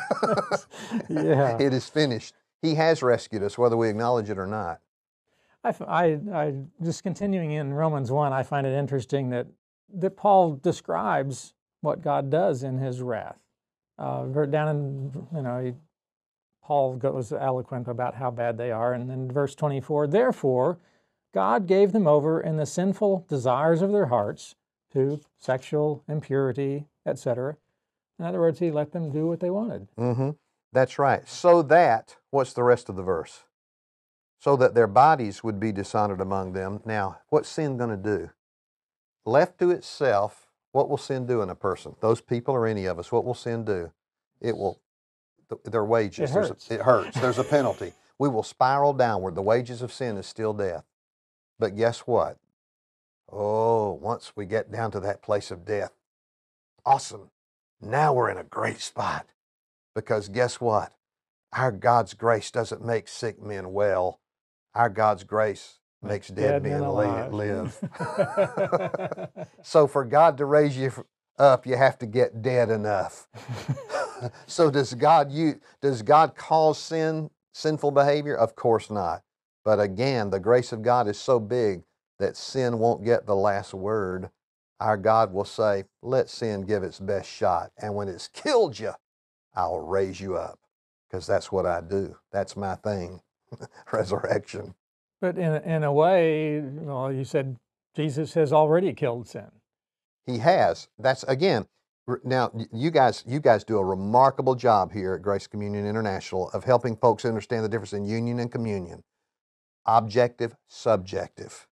yeah, 1.09 1.57
it 1.57 1.73
is 1.73 1.87
finished. 1.87 2.33
He 2.61 2.75
has 2.75 3.01
rescued 3.01 3.43
us, 3.43 3.57
whether 3.57 3.77
we 3.77 3.89
acknowledge 3.89 4.29
it 4.29 4.37
or 4.37 4.47
not. 4.47 4.79
I, 5.63 5.73
I, 5.87 6.03
I 6.33 6.53
just 6.83 7.03
continuing 7.03 7.51
in 7.51 7.73
Romans 7.73 8.11
one, 8.11 8.33
I 8.33 8.43
find 8.43 8.67
it 8.67 8.77
interesting 8.77 9.29
that 9.29 9.47
that 9.95 10.17
Paul 10.17 10.55
describes 10.55 11.53
what 11.81 12.01
God 12.01 12.29
does 12.29 12.63
in 12.63 12.77
His 12.79 13.01
wrath. 13.01 13.39
Uh, 13.97 14.25
down 14.45 14.69
in, 14.69 15.27
you 15.35 15.41
know, 15.43 15.63
he, 15.63 15.73
Paul 16.63 16.95
goes 16.95 17.31
eloquent 17.31 17.87
about 17.87 18.15
how 18.15 18.31
bad 18.31 18.57
they 18.57 18.71
are. 18.71 18.93
And 18.93 19.09
then 19.09 19.29
verse 19.29 19.55
24, 19.55 20.07
therefore, 20.07 20.79
God 21.33 21.67
gave 21.67 21.91
them 21.91 22.07
over 22.07 22.39
in 22.39 22.57
the 22.57 22.65
sinful 22.65 23.25
desires 23.27 23.81
of 23.81 23.91
their 23.91 24.05
hearts 24.05 24.55
to 24.93 25.19
sexual 25.39 26.03
impurity, 26.07 26.85
etc. 27.05 27.57
In 28.19 28.25
other 28.25 28.39
words, 28.39 28.59
he 28.59 28.71
let 28.71 28.91
them 28.91 29.11
do 29.11 29.27
what 29.27 29.39
they 29.39 29.49
wanted. 29.49 29.87
Mm-hmm. 29.97 30.31
That's 30.71 30.97
right. 30.97 31.27
So 31.27 31.61
that, 31.63 32.17
what's 32.29 32.53
the 32.53 32.63
rest 32.63 32.89
of 32.89 32.95
the 32.95 33.03
verse? 33.03 33.43
So 34.39 34.55
that 34.57 34.75
their 34.75 34.87
bodies 34.87 35.43
would 35.43 35.59
be 35.59 35.71
dishonored 35.71 36.21
among 36.21 36.53
them. 36.53 36.81
Now, 36.85 37.19
what's 37.29 37.49
sin 37.49 37.77
going 37.77 37.89
to 37.89 37.97
do? 37.97 38.29
Left 39.25 39.57
to 39.59 39.71
itself, 39.71 40.47
what 40.71 40.89
will 40.89 40.97
sin 40.97 41.25
do 41.25 41.41
in 41.41 41.49
a 41.49 41.55
person? 41.55 41.95
Those 42.01 42.21
people 42.21 42.53
or 42.53 42.67
any 42.67 42.85
of 42.85 42.99
us, 42.99 43.11
what 43.11 43.25
will 43.25 43.33
sin 43.33 43.63
do? 43.63 43.91
It 44.41 44.57
will, 44.57 44.81
their 45.63 45.85
wages. 45.85 46.29
It 46.31 46.33
hurts. 46.33 46.69
A, 46.69 46.73
it 46.75 46.81
hurts. 46.81 47.19
There's 47.19 47.39
a 47.39 47.43
penalty. 47.43 47.93
We 48.19 48.29
will 48.29 48.43
spiral 48.43 48.93
downward. 48.93 49.35
The 49.35 49.41
wages 49.41 49.81
of 49.81 49.91
sin 49.91 50.17
is 50.17 50.25
still 50.27 50.53
death. 50.53 50.85
But 51.59 51.75
guess 51.75 51.99
what? 51.99 52.37
Oh, 53.31 53.93
once 53.93 54.33
we 54.35 54.45
get 54.45 54.71
down 54.71 54.91
to 54.91 54.99
that 54.99 55.21
place 55.21 55.49
of 55.51 55.65
death, 55.65 55.91
awesome. 56.85 57.29
Now 57.81 58.13
we're 58.13 58.29
in 58.29 58.37
a 58.37 58.43
great 58.43 58.79
spot. 58.79 59.27
Because 59.95 60.29
guess 60.29 60.59
what? 60.61 60.93
Our 61.51 61.71
God's 61.71 62.13
grace 62.13 62.49
doesn't 62.51 62.83
make 62.83 63.07
sick 63.07 63.41
men 63.41 63.73
well. 63.73 64.19
Our 64.73 64.89
God's 64.89 65.23
grace 65.23 65.79
makes 66.01 66.27
dead, 66.29 66.63
Dead 66.63 66.71
men 66.71 66.81
alive. 66.81 67.31
li- 67.33 67.51
live. 67.51 69.29
so 69.61 69.87
for 69.87 70.03
God 70.03 70.37
to 70.37 70.45
raise 70.45 70.75
you 70.77 70.91
up, 71.37 71.65
you 71.65 71.75
have 71.77 71.97
to 71.99 72.05
get 72.05 72.41
dead 72.41 72.69
enough. 72.69 73.27
so 74.47 74.69
does 74.69 74.93
God 74.93 75.31
you 75.31 75.59
does 75.81 76.01
God 76.01 76.35
cause 76.35 76.77
sin 76.77 77.29
sinful 77.53 77.91
behavior? 77.91 78.35
Of 78.35 78.55
course 78.55 78.89
not. 78.89 79.23
But 79.63 79.79
again, 79.79 80.29
the 80.29 80.39
grace 80.39 80.71
of 80.71 80.81
God 80.81 81.07
is 81.07 81.19
so 81.19 81.39
big 81.39 81.83
that 82.19 82.35
sin 82.37 82.79
won't 82.79 83.05
get 83.05 83.25
the 83.25 83.35
last 83.35 83.73
word. 83.73 84.29
Our 84.79 84.97
God 84.97 85.33
will 85.33 85.45
say, 85.45 85.85
"Let 86.01 86.29
sin 86.29 86.61
give 86.61 86.83
its 86.83 86.99
best 86.99 87.29
shot, 87.29 87.71
and 87.77 87.95
when 87.95 88.07
it's 88.07 88.27
killed 88.33 88.79
you, 88.79 88.93
I'll 89.55 89.79
raise 89.79 90.19
you 90.19 90.35
up." 90.35 90.59
Because 91.09 91.27
that's 91.27 91.51
what 91.51 91.65
I 91.65 91.81
do. 91.81 92.17
That's 92.31 92.57
my 92.57 92.75
thing. 92.75 93.21
Resurrection. 93.91 94.73
But 95.21 95.37
in, 95.37 95.53
in 95.63 95.83
a 95.83 95.93
way, 95.93 96.59
well, 96.59 97.11
you 97.11 97.23
said 97.23 97.57
Jesus 97.95 98.33
has 98.33 98.51
already 98.51 98.93
killed 98.93 99.27
sin. 99.27 99.51
He 100.25 100.39
has. 100.39 100.87
That's 100.97 101.23
again. 101.23 101.67
Now, 102.23 102.51
you 102.73 102.91
guys, 102.91 103.23
you 103.25 103.39
guys 103.39 103.63
do 103.63 103.77
a 103.77 103.83
remarkable 103.85 104.55
job 104.55 104.91
here 104.91 105.13
at 105.13 105.21
Grace 105.21 105.47
Communion 105.47 105.85
International 105.85 106.49
of 106.49 106.65
helping 106.65 106.97
folks 106.97 107.23
understand 107.23 107.63
the 107.63 107.69
difference 107.69 107.93
in 107.93 108.05
union 108.05 108.39
and 108.39 108.51
communion. 108.51 109.03
Objective, 109.85 110.55
subjective. 110.67 111.67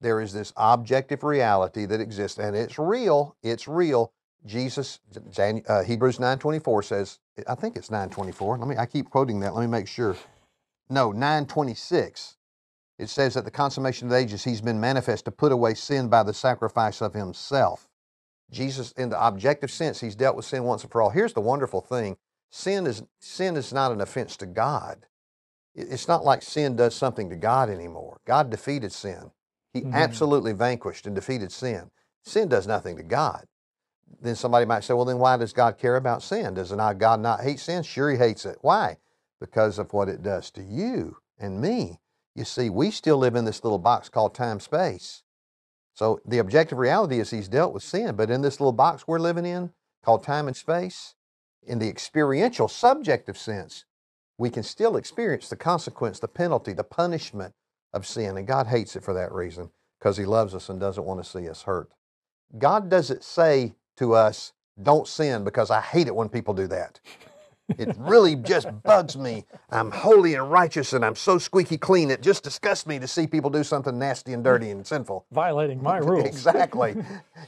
There 0.00 0.20
is 0.20 0.32
this 0.32 0.52
objective 0.56 1.22
reality 1.24 1.86
that 1.86 2.00
exists, 2.00 2.38
and 2.38 2.56
it's 2.56 2.78
real. 2.78 3.36
It's 3.42 3.68
real. 3.68 4.12
Jesus, 4.46 5.00
uh, 5.68 5.82
Hebrews 5.82 6.18
nine 6.18 6.38
twenty 6.38 6.58
four 6.58 6.82
says. 6.82 7.18
I 7.46 7.54
think 7.54 7.76
it's 7.76 7.90
nine 7.90 8.08
twenty 8.08 8.32
four. 8.32 8.56
Let 8.56 8.66
me. 8.68 8.78
I 8.78 8.86
keep 8.86 9.10
quoting 9.10 9.40
that. 9.40 9.54
Let 9.54 9.60
me 9.60 9.66
make 9.66 9.88
sure. 9.88 10.16
No, 10.88 11.12
nine 11.12 11.44
twenty 11.46 11.74
six. 11.74 12.38
It 12.98 13.10
says 13.10 13.36
at 13.36 13.44
the 13.44 13.50
consummation 13.50 14.08
of 14.08 14.14
ages, 14.14 14.44
he's 14.44 14.62
been 14.62 14.80
manifest 14.80 15.26
to 15.26 15.30
put 15.30 15.52
away 15.52 15.74
sin 15.74 16.08
by 16.08 16.22
the 16.22 16.34
sacrifice 16.34 17.02
of 17.02 17.12
himself. 17.12 17.89
Jesus, 18.50 18.92
in 18.92 19.10
the 19.10 19.26
objective 19.26 19.70
sense, 19.70 20.00
he's 20.00 20.16
dealt 20.16 20.36
with 20.36 20.44
sin 20.44 20.64
once 20.64 20.82
and 20.82 20.90
for 20.90 21.02
all. 21.02 21.10
Here's 21.10 21.32
the 21.32 21.40
wonderful 21.40 21.80
thing 21.80 22.16
sin 22.50 22.86
is, 22.86 23.02
sin 23.20 23.56
is 23.56 23.72
not 23.72 23.92
an 23.92 24.00
offense 24.00 24.36
to 24.38 24.46
God. 24.46 25.06
It's 25.74 26.08
not 26.08 26.24
like 26.24 26.42
sin 26.42 26.74
does 26.74 26.94
something 26.94 27.30
to 27.30 27.36
God 27.36 27.70
anymore. 27.70 28.20
God 28.26 28.50
defeated 28.50 28.92
sin, 28.92 29.30
He 29.72 29.82
Mhm. 29.82 29.92
absolutely 29.92 30.52
vanquished 30.52 31.06
and 31.06 31.14
defeated 31.14 31.52
sin. 31.52 31.90
Sin 32.24 32.48
does 32.48 32.66
nothing 32.66 32.96
to 32.96 33.04
God. 33.04 33.46
Then 34.20 34.34
somebody 34.34 34.66
might 34.66 34.82
say, 34.84 34.94
well, 34.94 35.04
then 35.04 35.18
why 35.18 35.36
does 35.36 35.52
God 35.52 35.78
care 35.78 35.96
about 35.96 36.22
sin? 36.22 36.54
Does 36.54 36.72
not 36.72 36.98
God 36.98 37.20
not 37.20 37.40
hate 37.40 37.60
sin? 37.60 37.84
Sure, 37.84 38.10
He 38.10 38.18
hates 38.18 38.44
it. 38.44 38.58
Why? 38.60 38.98
Because 39.38 39.78
of 39.78 39.92
what 39.92 40.08
it 40.08 40.22
does 40.22 40.50
to 40.52 40.62
you 40.62 41.18
and 41.38 41.60
me. 41.60 42.00
You 42.34 42.44
see, 42.44 42.68
we 42.68 42.90
still 42.90 43.16
live 43.16 43.36
in 43.36 43.44
this 43.44 43.64
little 43.64 43.78
box 43.78 44.08
called 44.08 44.34
time 44.34 44.60
space. 44.60 45.22
So 46.00 46.18
the 46.24 46.38
objective 46.38 46.78
reality 46.78 47.20
is 47.20 47.28
he's 47.28 47.46
dealt 47.46 47.74
with 47.74 47.82
sin, 47.82 48.16
but 48.16 48.30
in 48.30 48.40
this 48.40 48.58
little 48.58 48.72
box 48.72 49.06
we're 49.06 49.18
living 49.18 49.44
in 49.44 49.70
called 50.02 50.24
time 50.24 50.46
and 50.48 50.56
space, 50.56 51.14
in 51.62 51.78
the 51.78 51.90
experiential 51.90 52.68
subjective 52.68 53.36
sense, 53.36 53.84
we 54.38 54.48
can 54.48 54.62
still 54.62 54.96
experience 54.96 55.50
the 55.50 55.56
consequence, 55.56 56.18
the 56.18 56.26
penalty, 56.26 56.72
the 56.72 56.84
punishment 56.84 57.52
of 57.92 58.06
sin. 58.06 58.38
And 58.38 58.46
God 58.46 58.68
hates 58.68 58.96
it 58.96 59.04
for 59.04 59.12
that 59.12 59.30
reason 59.30 59.72
because 59.98 60.16
he 60.16 60.24
loves 60.24 60.54
us 60.54 60.70
and 60.70 60.80
doesn't 60.80 61.04
want 61.04 61.22
to 61.22 61.30
see 61.30 61.46
us 61.46 61.64
hurt. 61.64 61.92
God 62.56 62.88
doesn't 62.88 63.22
say 63.22 63.74
to 63.98 64.14
us, 64.14 64.54
don't 64.82 65.06
sin 65.06 65.44
because 65.44 65.70
I 65.70 65.82
hate 65.82 66.06
it 66.06 66.16
when 66.16 66.30
people 66.30 66.54
do 66.54 66.66
that. 66.68 66.98
It 67.78 67.96
really 67.98 68.36
just 68.36 68.68
bugs 68.82 69.16
me. 69.16 69.44
I'm 69.70 69.90
holy 69.90 70.34
and 70.34 70.50
righteous 70.50 70.92
and 70.92 71.04
I'm 71.04 71.16
so 71.16 71.38
squeaky 71.38 71.78
clean. 71.78 72.10
It 72.10 72.22
just 72.22 72.44
disgusts 72.44 72.86
me 72.86 72.98
to 72.98 73.06
see 73.06 73.26
people 73.26 73.50
do 73.50 73.64
something 73.64 73.98
nasty 73.98 74.32
and 74.32 74.42
dirty 74.44 74.70
and 74.70 74.86
sinful. 74.86 75.26
Violating 75.32 75.82
my 75.82 75.98
rules. 75.98 76.24
Exactly. 76.40 76.96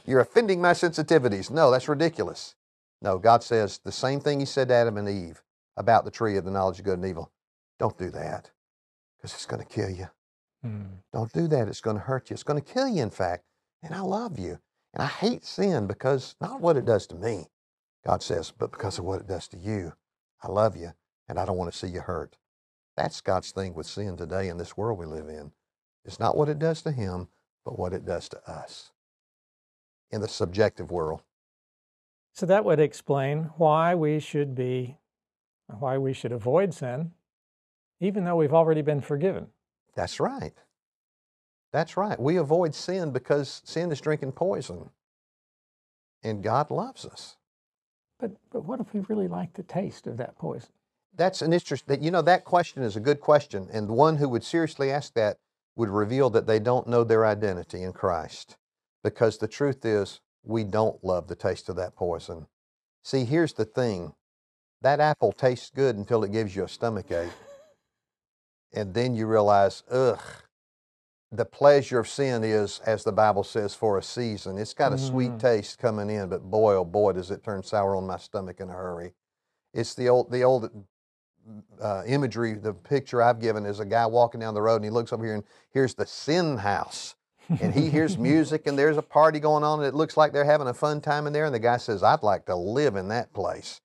You're 0.05 0.19
offending 0.19 0.61
my 0.61 0.73
sensitivities. 0.73 1.49
No, 1.49 1.71
that's 1.71 1.87
ridiculous. 1.87 2.55
No, 3.01 3.17
God 3.17 3.43
says 3.43 3.79
the 3.83 3.91
same 3.91 4.19
thing 4.19 4.39
He 4.39 4.45
said 4.45 4.69
to 4.69 4.73
Adam 4.73 4.97
and 4.97 5.09
Eve 5.09 5.41
about 5.77 6.05
the 6.05 6.11
tree 6.11 6.37
of 6.37 6.45
the 6.45 6.51
knowledge 6.51 6.79
of 6.79 6.85
good 6.85 6.99
and 6.99 7.05
evil. 7.05 7.31
Don't 7.79 7.97
do 7.97 8.09
that 8.11 8.51
because 9.17 9.33
it's 9.33 9.45
going 9.45 9.61
to 9.61 9.67
kill 9.67 9.89
you. 9.89 10.07
Hmm. 10.63 10.83
Don't 11.11 11.31
do 11.33 11.47
that. 11.47 11.67
It's 11.67 11.81
going 11.81 11.97
to 11.97 12.03
hurt 12.03 12.29
you. 12.29 12.33
It's 12.35 12.43
going 12.43 12.61
to 12.61 12.73
kill 12.73 12.87
you, 12.87 13.01
in 13.01 13.09
fact. 13.09 13.43
And 13.81 13.93
I 13.93 13.99
love 13.99 14.39
you. 14.39 14.59
And 14.93 15.03
I 15.03 15.07
hate 15.07 15.43
sin 15.43 15.87
because 15.87 16.35
not 16.39 16.61
what 16.61 16.77
it 16.77 16.85
does 16.85 17.07
to 17.07 17.15
me, 17.15 17.47
God 18.05 18.21
says, 18.21 18.53
but 18.57 18.71
because 18.71 18.99
of 18.99 19.05
what 19.05 19.21
it 19.21 19.27
does 19.27 19.47
to 19.49 19.57
you. 19.57 19.93
I 20.43 20.51
love 20.51 20.75
you 20.75 20.91
and 21.27 21.39
I 21.39 21.45
don't 21.45 21.57
want 21.57 21.71
to 21.71 21.77
see 21.77 21.87
you 21.87 22.01
hurt. 22.01 22.37
That's 22.97 23.21
God's 23.21 23.51
thing 23.51 23.73
with 23.73 23.87
sin 23.87 24.17
today 24.17 24.49
in 24.49 24.57
this 24.57 24.77
world 24.77 24.99
we 24.99 25.05
live 25.05 25.29
in. 25.29 25.51
It's 26.05 26.19
not 26.19 26.35
what 26.37 26.49
it 26.49 26.59
does 26.59 26.81
to 26.83 26.91
Him, 26.91 27.29
but 27.65 27.79
what 27.79 27.93
it 27.93 28.05
does 28.05 28.29
to 28.29 28.49
us 28.49 28.91
in 30.11 30.21
the 30.21 30.27
subjective 30.27 30.91
world. 30.91 31.23
So 32.33 32.45
that 32.45 32.65
would 32.65 32.79
explain 32.79 33.51
why 33.57 33.95
we 33.95 34.19
should 34.19 34.53
be, 34.53 34.97
why 35.67 35.97
we 35.97 36.13
should 36.13 36.31
avoid 36.31 36.73
sin, 36.73 37.11
even 37.99 38.25
though 38.25 38.35
we've 38.35 38.53
already 38.53 38.81
been 38.81 39.01
forgiven. 39.01 39.47
That's 39.95 40.19
right. 40.19 40.53
That's 41.71 41.97
right. 41.97 42.19
We 42.19 42.37
avoid 42.37 42.75
sin 42.75 43.11
because 43.11 43.61
sin 43.65 43.91
is 43.91 44.01
drinking 44.01 44.33
poison. 44.33 44.89
And 46.23 46.43
God 46.43 46.69
loves 46.69 47.05
us. 47.05 47.37
But, 48.23 48.31
but 48.53 48.63
what 48.63 48.79
if 48.79 48.93
we 48.93 49.01
really 49.09 49.27
like 49.27 49.51
the 49.51 49.63
taste 49.63 50.07
of 50.07 50.15
that 50.15 50.37
poison? 50.37 50.69
That's 51.13 51.41
an 51.41 51.51
interest 51.51 51.87
that 51.87 52.01
you 52.01 52.09
know 52.09 52.21
that 52.21 52.45
question 52.45 52.81
is 52.81 52.95
a 52.95 53.01
good 53.01 53.19
question, 53.19 53.67
and 53.69 53.89
the 53.89 53.93
one 53.93 54.15
who 54.15 54.29
would 54.29 54.45
seriously 54.45 54.91
ask 54.91 55.13
that 55.15 55.39
would 55.75 55.89
reveal 55.89 56.29
that 56.29 56.47
they 56.47 56.57
don't 56.57 56.87
know 56.87 57.03
their 57.03 57.25
identity 57.25 57.83
in 57.83 57.91
Christ. 57.91 58.55
Because 59.03 59.37
the 59.37 59.49
truth 59.49 59.83
is, 59.83 60.21
we 60.41 60.63
don't 60.63 61.03
love 61.03 61.27
the 61.27 61.35
taste 61.35 61.67
of 61.67 61.75
that 61.75 61.97
poison. 61.97 62.47
See, 63.03 63.25
here's 63.25 63.51
the 63.51 63.65
thing 63.65 64.13
that 64.81 65.01
apple 65.01 65.33
tastes 65.33 65.69
good 65.69 65.97
until 65.97 66.23
it 66.23 66.31
gives 66.31 66.55
you 66.55 66.63
a 66.63 66.69
stomach 66.69 67.11
ache. 67.11 67.29
and 68.73 68.93
then 68.93 69.15
you 69.15 69.27
realize, 69.27 69.83
ugh, 69.91 70.21
the 71.33 71.45
pleasure 71.45 71.97
of 71.97 72.07
sin 72.07 72.43
is, 72.43 72.79
as 72.85 73.03
the 73.03 73.11
Bible 73.11 73.43
says, 73.43 73.73
for 73.73 73.97
a 73.97 74.03
season. 74.03 74.57
It's 74.59 74.73
got 74.75 74.93
a 74.93 74.97
sweet 74.97 75.31
Mhm. 75.31 75.39
taste 75.39 75.79
coming 75.79 76.09
in, 76.11 76.29
but 76.29 76.43
boy, 76.43 76.75
oh 76.75 76.85
boy, 76.85 77.13
does 77.13 77.31
it 77.31 77.43
turn 77.43 77.63
sour 77.63 77.95
on 77.95 78.05
my 78.05 78.17
stomach 78.17 78.59
in 78.59 78.69
a 78.69 78.73
hurry. 78.73 79.15
It's 79.73 79.95
the 79.95 80.09
old, 80.09 80.29
the 80.31 80.43
old 80.43 80.69
uh, 81.81 82.03
imagery, 82.05 82.53
the 82.53 82.73
picture 82.73 83.21
I've 83.21 83.39
given 83.39 83.65
is 83.65 83.79
a 83.79 83.85
guy 83.85 84.05
walking 84.05 84.39
down 84.39 84.53
the 84.53 84.61
road 84.61 84.77
and 84.77 84.85
he 84.85 84.91
looks 84.91 85.11
over 85.11 85.25
here 85.25 85.33
and 85.33 85.43
here's 85.71 85.95
the 85.95 86.05
sin 86.05 86.57
house. 86.57 87.15
And 87.59 87.73
he 87.73 87.89
hears 87.89 88.17
music 88.19 88.67
and 88.67 88.77
there's 88.77 88.97
a 88.97 89.01
party 89.01 89.39
going 89.39 89.63
on 89.63 89.79
and 89.79 89.87
it 89.87 89.95
looks 89.95 90.15
like 90.15 90.31
they're 90.31 90.45
having 90.45 90.67
a 90.67 90.73
fun 90.73 91.01
time 91.01 91.27
in 91.27 91.33
there. 91.33 91.45
And 91.45 91.53
the 91.53 91.59
guy 91.59 91.77
says, 91.77 92.03
I'd 92.03 92.23
like 92.23 92.45
to 92.45 92.55
live 92.55 92.95
in 92.95 93.07
that 93.09 93.33
place. 93.33 93.81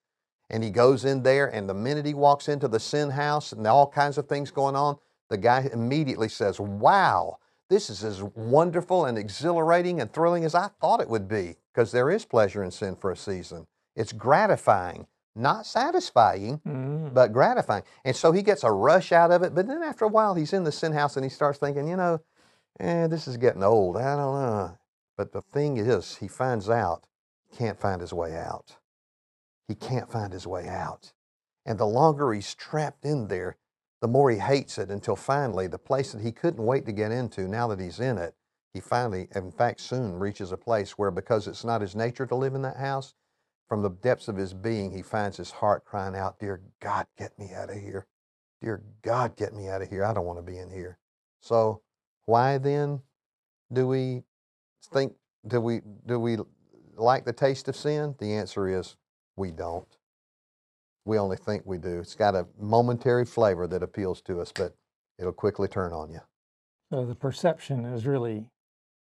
And 0.51 0.63
he 0.63 0.71
goes 0.71 1.05
in 1.05 1.23
there 1.23 1.47
and 1.47 1.69
the 1.69 1.75
minute 1.75 2.07
he 2.07 2.15
walks 2.15 2.49
into 2.49 2.69
the 2.69 2.81
sin 2.81 3.11
house 3.11 3.53
and 3.53 3.67
all 3.67 3.89
kinds 3.89 4.19
of 4.19 4.29
things 4.29 4.51
going 4.51 4.77
on, 4.77 4.99
the 5.29 5.37
guy 5.37 5.69
immediately 5.73 6.29
says, 6.29 6.59
Wow, 6.61 7.39
this 7.69 7.91
is 7.91 8.03
as 8.05 8.23
wonderful 8.23 9.05
and 9.05 9.19
exhilarating 9.19 10.01
and 10.01 10.13
thrilling 10.13 10.45
as 10.45 10.55
I 10.55 10.69
thought 10.81 11.01
it 11.01 11.09
would 11.09 11.29
be. 11.29 11.57
Because 11.73 11.93
there 11.93 12.11
is 12.11 12.25
pleasure 12.25 12.63
in 12.65 12.71
sin 12.71 12.97
for 12.97 13.11
a 13.11 13.17
season. 13.17 13.67
It's 13.95 14.13
gratifying, 14.13 15.07
not 15.37 15.67
satisfying, 15.67 16.59
Mm. 16.67 17.13
but 17.15 17.33
gratifying. 17.33 17.83
And 18.05 18.17
so 18.17 18.33
he 18.33 18.43
gets 18.43 18.65
a 18.65 18.71
rush 18.73 19.13
out 19.13 19.31
of 19.31 19.43
it. 19.43 19.55
But 19.55 19.67
then 19.67 19.83
after 19.83 20.05
a 20.05 20.09
while, 20.09 20.35
he's 20.35 20.53
in 20.53 20.65
the 20.65 20.73
sin 20.73 20.93
house 20.93 21.17
and 21.17 21.25
he 21.25 21.31
starts 21.31 21.59
thinking, 21.59 21.87
you 21.89 21.97
know, 21.97 22.21
eh, 22.81 23.07
this 23.07 23.29
is 23.29 23.37
getting 23.37 23.63
old. 23.63 23.97
I 23.97 24.17
don't 24.17 24.41
know. 24.41 24.79
But 25.17 25.33
the 25.33 25.43
thing 25.43 25.77
is, 25.77 26.17
he 26.17 26.29
finds 26.29 26.71
out 26.71 27.05
he 27.51 27.57
can't 27.57 27.79
find 27.81 28.01
his 28.01 28.13
way 28.13 28.37
out. 28.37 28.77
He 29.67 29.75
can't 29.75 30.11
find 30.11 30.33
his 30.33 30.47
way 30.47 30.69
out. 30.69 31.13
And 31.67 31.79
the 31.79 31.87
longer 31.87 32.33
he's 32.33 32.55
trapped 32.55 33.05
in 33.05 33.29
there, 33.29 33.57
the 34.01 34.09
more 34.09 34.31
he 34.31 34.39
hates 34.39 34.79
it 34.79 34.91
until 34.91 35.17
finally, 35.17 35.67
the 35.67 35.79
place 35.79 36.13
that 36.13 36.23
he 36.23 36.33
couldn't 36.33 36.65
wait 36.65 36.87
to 36.87 36.93
get 36.93 37.11
into, 37.11 37.49
now 37.49 37.67
that 37.69 37.81
he's 37.81 38.01
in 38.01 38.19
it, 38.19 38.35
he 38.73 38.81
finally, 38.81 39.29
in 39.35 39.51
fact, 39.51 39.81
soon 39.81 40.19
reaches 40.19 40.53
a 40.53 40.57
place 40.57 40.93
where 40.93 41.11
because 41.11 41.49
it's 41.49 41.65
not 41.65 41.81
his 41.81 41.97
nature 41.97 42.27
to 42.27 42.35
live 42.35 42.55
in 42.55 42.63
that 42.63 42.77
house, 42.77 43.15
from 43.69 43.83
the 43.83 43.91
depths 43.91 44.29
of 44.29 44.37
his 44.37 44.55
being, 44.55 44.93
he 44.93 45.03
finds 45.03 45.37
his 45.37 45.51
heart 45.51 45.85
crying 45.85 46.17
out, 46.17 46.39
Dear 46.39 46.63
God, 46.81 47.07
get 47.19 47.39
me 47.39 47.53
out 47.53 47.71
of 47.71 47.77
here. 47.77 48.07
Dear 48.63 48.83
God, 49.03 49.37
get 49.37 49.53
me 49.53 49.69
out 49.69 49.83
of 49.83 49.89
here. 49.89 50.05
I 50.05 50.15
don't 50.15 50.25
want 50.25 50.39
to 50.39 50.43
be 50.43 50.59
in 50.59 50.71
here. 50.71 50.99
So, 51.41 51.83
why 52.25 52.59
then 52.59 53.01
do 53.73 53.87
we 53.87 54.23
think, 54.93 55.15
do 55.47 55.61
we, 55.61 55.81
do 56.07 56.19
we 56.19 56.39
like 56.97 57.25
the 57.25 57.33
taste 57.33 57.69
of 57.69 57.77
sin? 57.77 58.15
The 58.19 58.35
answer 58.35 58.69
is 58.69 58.97
we 59.37 59.51
don't. 59.51 59.98
We 61.09 61.19
only 61.19 61.39
think 61.39 61.63
we 61.65 61.79
do. 61.79 62.01
It's 62.01 62.15
got 62.15 62.35
a 62.35 62.47
momentary 62.61 63.25
flavor 63.25 63.67
that 63.67 63.83
appeals 63.83 64.21
to 64.23 64.43
us, 64.43 64.53
but 64.55 64.75
it'll 65.19 65.33
quickly 65.33 65.67
turn 65.67 65.91
on 65.91 66.11
you. 66.11 66.21
So 66.91 67.07
the 67.07 67.15
perception 67.15 67.87
is 67.87 68.05
really 68.07 68.51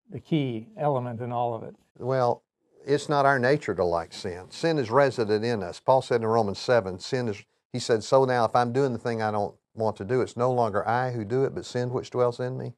the 0.09 0.19
key 0.19 0.69
element 0.79 1.21
in 1.21 1.31
all 1.31 1.55
of 1.55 1.63
it. 1.63 1.77
Well, 1.99 2.43
it's 2.87 3.11
not 3.11 3.27
our 3.27 3.39
nature 3.39 3.75
to 3.75 3.85
like 3.85 4.15
sin. 4.15 4.47
Sin 4.49 4.79
is 4.79 4.91
resident 4.91 5.45
in 5.45 5.63
us. 5.63 5.79
Paul 5.79 6.01
said 6.01 6.23
in 6.23 6.27
Romans 6.27 6.59
7, 6.59 6.99
sin 7.01 7.29
is, 7.29 7.45
he 7.71 7.79
said, 7.79 8.03
so 8.03 8.25
now 8.25 8.47
if 8.47 8.57
I'm 8.57 8.73
doing 8.73 8.95
the 8.95 8.99
thing 8.99 9.21
I 9.21 9.31
don't 9.31 9.55
want 9.75 9.97
to 9.97 10.05
do, 10.07 10.23
it's 10.23 10.39
no 10.39 10.51
longer 10.51 10.89
I 10.89 11.11
who 11.11 11.23
do 11.27 11.45
it, 11.45 11.55
but 11.55 11.67
sin 11.67 11.91
which 11.91 12.09
dwells 12.09 12.41
in 12.41 12.57
me. 12.57 12.73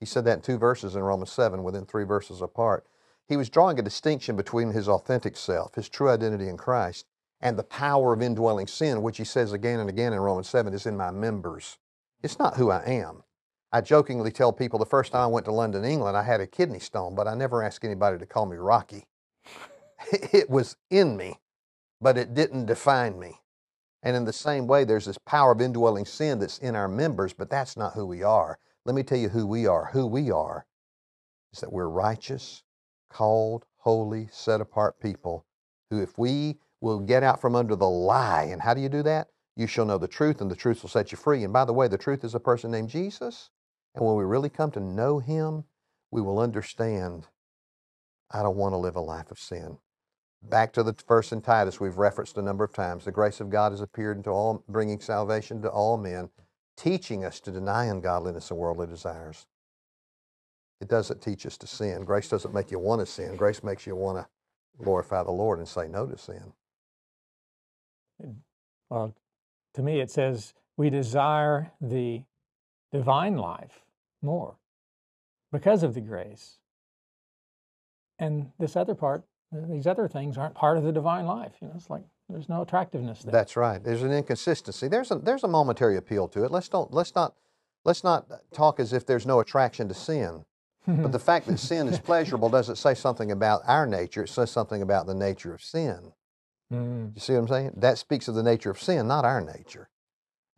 He 0.00 0.06
said 0.06 0.24
that 0.24 0.36
in 0.36 0.40
two 0.40 0.56
verses 0.56 0.96
in 0.96 1.02
Romans 1.02 1.30
7, 1.30 1.62
within 1.62 1.84
three 1.84 2.04
verses 2.04 2.40
apart. 2.40 2.86
He 3.28 3.36
was 3.36 3.50
drawing 3.50 3.78
a 3.78 3.82
distinction 3.82 4.34
between 4.34 4.70
his 4.70 4.88
authentic 4.88 5.36
self, 5.36 5.74
his 5.74 5.90
true 5.90 6.08
identity 6.08 6.48
in 6.48 6.56
Christ, 6.56 7.04
and 7.42 7.58
the 7.58 7.64
power 7.64 8.12
of 8.12 8.22
indwelling 8.22 8.68
sin, 8.68 9.02
which 9.02 9.18
he 9.18 9.24
says 9.24 9.52
again 9.52 9.80
and 9.80 9.90
again 9.90 10.12
in 10.12 10.20
Romans 10.20 10.48
7 10.48 10.72
is 10.72 10.86
in 10.86 10.96
my 10.96 11.10
members. 11.10 11.78
It's 12.22 12.38
not 12.38 12.56
who 12.56 12.70
I 12.70 12.84
am. 12.84 13.24
I 13.72 13.80
jokingly 13.80 14.30
tell 14.30 14.52
people 14.52 14.78
the 14.78 14.86
first 14.86 15.12
time 15.12 15.22
I 15.22 15.26
went 15.26 15.46
to 15.46 15.52
London, 15.52 15.84
England, 15.84 16.16
I 16.16 16.22
had 16.22 16.40
a 16.40 16.46
kidney 16.46 16.78
stone, 16.78 17.14
but 17.14 17.26
I 17.26 17.34
never 17.34 17.62
asked 17.62 17.84
anybody 17.84 18.18
to 18.18 18.26
call 18.26 18.46
me 18.46 18.56
Rocky. 18.56 19.06
it 20.12 20.48
was 20.48 20.76
in 20.90 21.16
me, 21.16 21.40
but 22.00 22.16
it 22.16 22.34
didn't 22.34 22.66
define 22.66 23.18
me. 23.18 23.40
And 24.02 24.16
in 24.16 24.24
the 24.24 24.32
same 24.32 24.66
way, 24.66 24.84
there's 24.84 25.06
this 25.06 25.18
power 25.18 25.52
of 25.52 25.60
indwelling 25.60 26.04
sin 26.04 26.38
that's 26.38 26.58
in 26.58 26.76
our 26.76 26.88
members, 26.88 27.32
but 27.32 27.50
that's 27.50 27.76
not 27.76 27.94
who 27.94 28.06
we 28.06 28.22
are. 28.22 28.58
Let 28.84 28.94
me 28.94 29.02
tell 29.02 29.18
you 29.18 29.28
who 29.28 29.46
we 29.46 29.66
are. 29.66 29.90
Who 29.92 30.06
we 30.06 30.30
are 30.30 30.66
is 31.52 31.60
that 31.60 31.72
we're 31.72 31.88
righteous, 31.88 32.62
called, 33.08 33.64
holy, 33.78 34.28
set 34.30 34.60
apart 34.60 35.00
people 35.00 35.46
who, 35.90 36.02
if 36.02 36.18
we 36.18 36.58
will 36.82 37.00
get 37.00 37.22
out 37.22 37.40
from 37.40 37.54
under 37.54 37.76
the 37.76 37.88
lie, 37.88 38.48
and 38.50 38.60
how 38.60 38.74
do 38.74 38.80
you 38.80 38.88
do 38.88 39.02
that? 39.04 39.28
You 39.56 39.66
shall 39.66 39.86
know 39.86 39.98
the 39.98 40.08
truth, 40.08 40.40
and 40.40 40.50
the 40.50 40.56
truth 40.56 40.82
will 40.82 40.90
set 40.90 41.12
you 41.12 41.16
free. 41.16 41.44
And 41.44 41.52
by 41.52 41.64
the 41.64 41.72
way, 41.72 41.88
the 41.88 41.96
truth 41.96 42.24
is 42.24 42.34
a 42.34 42.40
person 42.40 42.70
named 42.70 42.90
Jesus. 42.90 43.50
And 43.94 44.04
when 44.04 44.16
we 44.16 44.24
really 44.24 44.48
come 44.48 44.70
to 44.72 44.80
know 44.80 45.18
him, 45.18 45.64
we 46.10 46.20
will 46.20 46.38
understand 46.38 47.28
I 48.30 48.42
don't 48.42 48.56
want 48.56 48.72
to 48.72 48.78
live 48.78 48.96
a 48.96 49.00
life 49.00 49.30
of 49.30 49.38
sin. 49.38 49.78
Back 50.42 50.72
to 50.72 50.82
the 50.82 50.96
verse 51.06 51.32
in 51.32 51.42
Titus 51.42 51.78
we've 51.78 51.98
referenced 51.98 52.38
a 52.38 52.42
number 52.42 52.64
of 52.64 52.72
times. 52.72 53.04
The 53.04 53.12
grace 53.12 53.40
of 53.40 53.50
God 53.50 53.72
has 53.72 53.80
appeared 53.80 54.16
into 54.16 54.30
all, 54.30 54.64
bringing 54.68 55.00
salvation 55.00 55.62
to 55.62 55.68
all 55.68 55.98
men, 55.98 56.30
teaching 56.76 57.24
us 57.24 57.40
to 57.40 57.52
deny 57.52 57.84
ungodliness 57.84 58.50
and 58.50 58.58
worldly 58.58 58.86
desires. 58.86 59.46
It 60.80 60.88
doesn't 60.88 61.22
teach 61.22 61.46
us 61.46 61.56
to 61.58 61.66
sin. 61.66 62.04
Grace 62.04 62.28
doesn't 62.28 62.54
make 62.54 62.72
you 62.72 62.78
want 62.78 63.00
to 63.00 63.06
sin. 63.06 63.36
Grace 63.36 63.62
makes 63.62 63.86
you 63.86 63.94
want 63.94 64.18
to 64.18 64.82
glorify 64.82 65.22
the 65.22 65.30
Lord 65.30 65.58
and 65.58 65.68
say 65.68 65.86
no 65.86 66.06
to 66.06 66.18
sin. 66.18 66.52
Well, 68.90 69.14
to 69.74 69.82
me, 69.82 70.00
it 70.00 70.10
says 70.10 70.54
we 70.76 70.90
desire 70.90 71.72
the 71.80 72.22
divine 72.92 73.36
life 73.36 73.80
more 74.20 74.56
because 75.50 75.82
of 75.82 75.94
the 75.94 76.00
grace. 76.00 76.58
And 78.18 78.52
this 78.58 78.76
other 78.76 78.94
part 78.94 79.24
these 79.52 79.86
other 79.86 80.08
things 80.08 80.38
aren't 80.38 80.54
part 80.54 80.78
of 80.78 80.84
the 80.84 80.92
divine 80.92 81.26
life. 81.26 81.52
You 81.60 81.68
know, 81.68 81.74
it's 81.76 81.90
like 81.90 82.04
there's 82.28 82.48
no 82.48 82.62
attractiveness 82.62 83.22
there. 83.22 83.32
That's 83.32 83.56
right. 83.56 83.82
There's 83.82 84.02
an 84.02 84.12
inconsistency. 84.12 84.88
There's 84.88 85.10
a 85.10 85.16
there's 85.16 85.44
a 85.44 85.48
momentary 85.48 85.96
appeal 85.96 86.28
to 86.28 86.44
it. 86.44 86.50
Let's 86.50 86.68
don't 86.68 86.92
let's 86.92 87.14
not 87.14 87.34
let's 87.84 88.02
not 88.02 88.26
talk 88.52 88.80
as 88.80 88.92
if 88.92 89.04
there's 89.04 89.26
no 89.26 89.40
attraction 89.40 89.88
to 89.88 89.94
sin. 89.94 90.44
but 90.86 91.12
the 91.12 91.18
fact 91.18 91.46
that 91.46 91.58
sin 91.58 91.86
is 91.88 91.98
pleasurable 91.98 92.48
doesn't 92.48 92.76
say 92.76 92.94
something 92.94 93.30
about 93.30 93.62
our 93.66 93.86
nature. 93.86 94.22
It 94.24 94.28
says 94.28 94.50
something 94.50 94.80
about 94.80 95.06
the 95.06 95.14
nature 95.14 95.52
of 95.52 95.62
sin. 95.62 96.12
Mm. 96.72 97.14
You 97.14 97.20
see 97.20 97.32
what 97.34 97.40
I'm 97.40 97.48
saying? 97.48 97.72
That 97.76 97.98
speaks 97.98 98.28
of 98.28 98.34
the 98.34 98.42
nature 98.42 98.70
of 98.70 98.80
sin, 98.80 99.06
not 99.06 99.24
our 99.24 99.40
nature. 99.40 99.88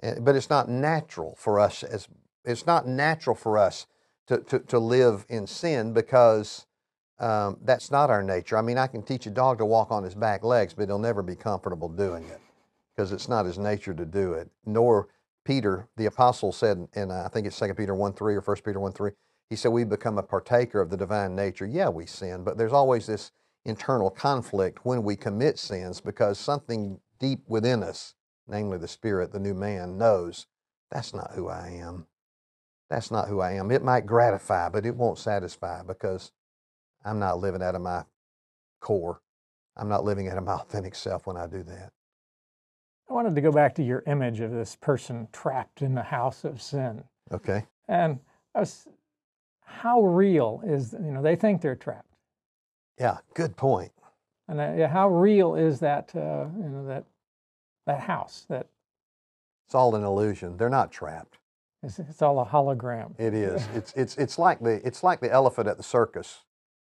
Eh, 0.03 0.15
but 0.21 0.37
it's 0.37 0.51
not 0.51 0.69
natural 0.69 1.35
for 1.37 1.59
us 1.59 1.83
as 1.83 2.09
it's 2.45 2.67
not 2.67 2.87
natural 2.87 3.35
for 3.35 3.57
us 3.59 3.87
to, 4.27 4.39
to, 4.39 4.59
to 4.61 4.79
live 4.79 5.25
in 5.29 5.47
sin 5.47 5.93
because 5.93 6.67
um, 7.19 7.59
that's 7.63 7.91
not 7.91 8.11
our 8.11 8.23
nature. 8.23 8.59
I 8.59 8.63
mean, 8.63 8.77
I 8.77 8.87
can 8.87 9.03
teach 9.03 9.27
a 9.27 9.31
dog 9.31 9.59
to 9.59 9.65
walk 9.65 9.91
on 9.91 10.03
his 10.03 10.15
back 10.15 10.45
legs, 10.45 10.75
but 10.75 10.89
he'll 10.89 10.99
never 10.99 11.23
be 11.23 11.37
comfortable 11.37 11.89
doing 11.89 12.25
it 12.25 12.41
because 12.95 13.13
it's 13.13 13.29
not 13.29 13.47
his 13.47 13.59
nature 13.59 13.95
to 13.95 14.05
do 14.05 14.35
it. 14.35 14.51
Nor 14.67 15.09
Peter, 15.45 15.89
the 15.97 16.07
apostle, 16.07 16.53
said 16.53 16.87
in 16.95 17.11
uh, 17.11 17.23
I 17.25 17.29
think 17.29 17.47
it's 17.47 17.59
2 17.59 17.75
Peter 17.75 17.95
1 17.95 18.13
3 18.13 18.35
or 18.35 18.41
1 18.41 18.57
Peter 18.65 18.81
1 18.81 18.93
3, 18.93 19.11
he 19.51 19.57
said, 19.57 19.73
We 19.73 19.85
become 19.85 20.19
a 20.19 20.23
partaker 20.23 20.81
of 20.81 20.91
the 20.91 20.97
divine 20.97 21.35
nature. 21.35 21.67
Yeah, 21.67 21.89
we 21.89 22.07
sin, 22.07 22.45
but 22.45 22.59
there's 22.59 22.73
always 22.73 23.07
this 23.07 23.31
internal 23.65 24.11
conflict 24.11 24.81
when 24.85 25.03
we 25.03 25.17
commit 25.17 25.59
sins 25.59 26.01
because 26.01 26.39
something 26.39 27.01
deep 27.19 27.41
within 27.49 27.83
us, 27.83 28.15
namely 28.47 28.79
the 28.79 28.89
spirit, 28.89 29.33
the 29.33 29.41
new 29.41 29.55
man, 29.55 29.97
knows 29.99 30.47
that's 30.91 31.15
not 31.15 31.33
who 31.35 31.49
I 31.49 31.69
am. 31.81 32.07
That's 32.91 33.11
not 33.11 33.29
who 33.29 33.41
I 33.41 33.53
am. 33.53 33.71
It 33.71 33.83
might 33.83 34.07
gratify, 34.07 34.69
but 34.69 34.87
it 34.87 34.95
won't 34.95 35.19
satisfy 35.19 35.83
because 35.83 36.33
I'm 37.05 37.19
not 37.19 37.39
living 37.39 37.63
out 37.63 37.75
of 37.75 37.81
my 37.83 38.05
core. 38.81 39.21
I'm 39.77 39.89
not 39.89 40.05
living 40.05 40.29
out 40.29 40.39
of 40.39 40.45
my 40.45 40.53
authentic 40.61 40.95
self 40.95 41.27
when 41.27 41.37
I 41.37 41.47
do 41.47 41.63
that. 41.63 41.93
I 43.09 43.13
wanted 43.13 43.35
to 43.35 43.41
go 43.41 43.53
back 43.53 43.75
to 43.77 43.83
your 43.83 44.03
image 44.07 44.41
of 44.41 44.51
this 44.51 44.77
person 44.77 45.29
trapped 45.33 45.83
in 45.83 45.95
the 45.95 46.03
house 46.03 46.45
of 46.45 46.63
sin. 46.63 47.05
Okay. 47.33 47.65
And 47.89 48.19
uh, 48.55 48.61
was, 48.61 48.89
how 49.65 50.03
real 50.03 50.63
is, 50.65 50.95
you 50.95 51.11
know, 51.11 51.23
they 51.23 51.37
think 51.37 51.61
they're 51.61 51.77
trapped. 51.77 52.14
Yeah, 52.99 53.19
good 53.35 53.57
point. 53.57 53.93
And 54.49 54.61
uh, 54.61 54.89
how 54.89 55.09
real 55.09 55.55
is 55.55 55.81
that, 55.81 56.13
uh, 56.15 56.47
you 56.57 56.69
know, 56.69 56.87
that, 56.87 57.05
that 57.87 58.01
house? 58.01 58.47
That 58.49 58.67
It's 59.67 59.75
all 59.75 59.95
an 59.95 60.05
illusion. 60.05 60.57
They're 60.57 60.69
not 60.69 60.93
trapped. 60.93 61.39
It's, 61.83 61.99
it's 61.99 62.23
all 62.23 62.41
a 62.41 62.47
hologram. 62.47 63.19
It 63.19 63.35
is. 63.35 63.67
it's, 63.75 63.93
it's, 63.95 64.17
it's, 64.17 64.39
like 64.39 64.61
the, 64.61 64.87
it's 64.87 65.03
like 65.03 65.21
the 65.21 65.33
elephant 65.33 65.69
at 65.69 65.77
the 65.77 65.83
circus 65.83 66.45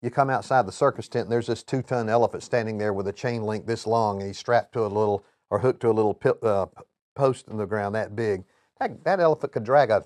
you 0.01 0.09
come 0.09 0.29
outside 0.29 0.65
the 0.65 0.71
circus 0.71 1.07
tent 1.07 1.25
and 1.25 1.31
there's 1.31 1.47
this 1.47 1.63
two 1.63 1.81
ton 1.81 2.09
elephant 2.09 2.43
standing 2.43 2.77
there 2.77 2.93
with 2.93 3.07
a 3.07 3.13
chain 3.13 3.43
link 3.43 3.65
this 3.65 3.87
long 3.87 4.19
and 4.19 4.27
he's 4.27 4.37
strapped 4.37 4.73
to 4.73 4.81
a 4.81 4.87
little 4.87 5.25
or 5.49 5.59
hooked 5.59 5.81
to 5.81 5.89
a 5.89 5.91
little 5.91 6.17
uh, 6.43 6.65
post 7.15 7.47
in 7.47 7.57
the 7.57 7.65
ground 7.65 7.95
that 7.95 8.15
big. 8.15 8.43
That, 8.79 9.03
that 9.05 9.19
elephant 9.19 9.53
could 9.53 9.63
drag 9.63 9.89
a, 9.89 10.03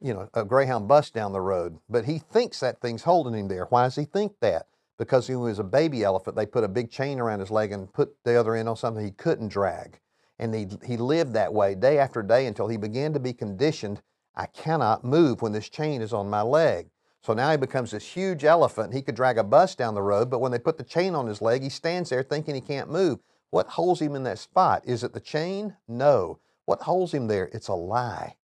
you 0.00 0.14
know, 0.14 0.28
a 0.32 0.44
Greyhound 0.44 0.88
bus 0.88 1.10
down 1.10 1.32
the 1.32 1.40
road, 1.40 1.78
but 1.88 2.04
he 2.04 2.18
thinks 2.18 2.60
that 2.60 2.80
thing's 2.80 3.02
holding 3.02 3.34
him 3.34 3.48
there. 3.48 3.66
Why 3.66 3.84
does 3.84 3.96
he 3.96 4.04
think 4.04 4.32
that? 4.40 4.66
Because 4.98 5.26
he 5.26 5.36
was 5.36 5.58
a 5.58 5.64
baby 5.64 6.04
elephant, 6.04 6.36
they 6.36 6.46
put 6.46 6.64
a 6.64 6.68
big 6.68 6.90
chain 6.90 7.20
around 7.20 7.40
his 7.40 7.50
leg 7.50 7.72
and 7.72 7.92
put 7.92 8.16
the 8.24 8.38
other 8.38 8.54
end 8.54 8.68
on 8.68 8.76
something 8.76 9.04
he 9.04 9.10
couldn't 9.10 9.48
drag. 9.48 10.00
And 10.38 10.54
he, 10.54 10.68
he 10.84 10.96
lived 10.96 11.34
that 11.34 11.52
way 11.52 11.74
day 11.74 11.98
after 11.98 12.22
day 12.22 12.46
until 12.46 12.68
he 12.68 12.76
began 12.76 13.12
to 13.12 13.20
be 13.20 13.32
conditioned. 13.32 14.00
I 14.34 14.46
cannot 14.46 15.04
move 15.04 15.42
when 15.42 15.52
this 15.52 15.68
chain 15.68 16.02
is 16.02 16.12
on 16.12 16.30
my 16.30 16.42
leg. 16.42 16.90
So 17.22 17.34
now 17.34 17.50
he 17.50 17.56
becomes 17.56 17.90
this 17.90 18.06
huge 18.06 18.44
elephant. 18.44 18.94
He 18.94 19.02
could 19.02 19.16
drag 19.16 19.36
a 19.36 19.44
bus 19.44 19.74
down 19.74 19.94
the 19.94 20.02
road, 20.02 20.30
but 20.30 20.38
when 20.38 20.52
they 20.52 20.58
put 20.58 20.78
the 20.78 20.84
chain 20.84 21.14
on 21.14 21.26
his 21.26 21.42
leg, 21.42 21.62
he 21.62 21.68
stands 21.68 22.10
there 22.10 22.22
thinking 22.22 22.54
he 22.54 22.60
can't 22.60 22.90
move. 22.90 23.18
What 23.50 23.68
holds 23.68 24.00
him 24.00 24.14
in 24.14 24.22
that 24.24 24.38
spot? 24.38 24.82
Is 24.84 25.02
it 25.02 25.12
the 25.12 25.20
chain? 25.20 25.76
No. 25.88 26.38
What 26.66 26.82
holds 26.82 27.12
him 27.12 27.26
there? 27.26 27.50
It's 27.52 27.68
a 27.68 27.74
lie. 27.74 28.36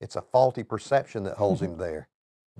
It's 0.00 0.16
a 0.16 0.22
faulty 0.22 0.62
perception 0.62 1.24
that 1.24 1.36
holds 1.36 1.60
him 1.60 1.76
there. 1.78 2.08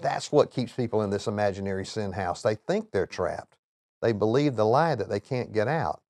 That's 0.00 0.30
what 0.30 0.50
keeps 0.50 0.72
people 0.72 1.02
in 1.02 1.10
this 1.10 1.26
imaginary 1.26 1.84
sin 1.84 2.12
house. 2.12 2.42
They 2.42 2.54
think 2.54 2.90
they're 2.90 3.06
trapped. 3.06 3.56
They 4.00 4.12
believe 4.12 4.56
the 4.56 4.66
lie 4.66 4.94
that 4.94 5.08
they 5.08 5.20
can't 5.20 5.52
get 5.52 5.68
out. 5.68 6.02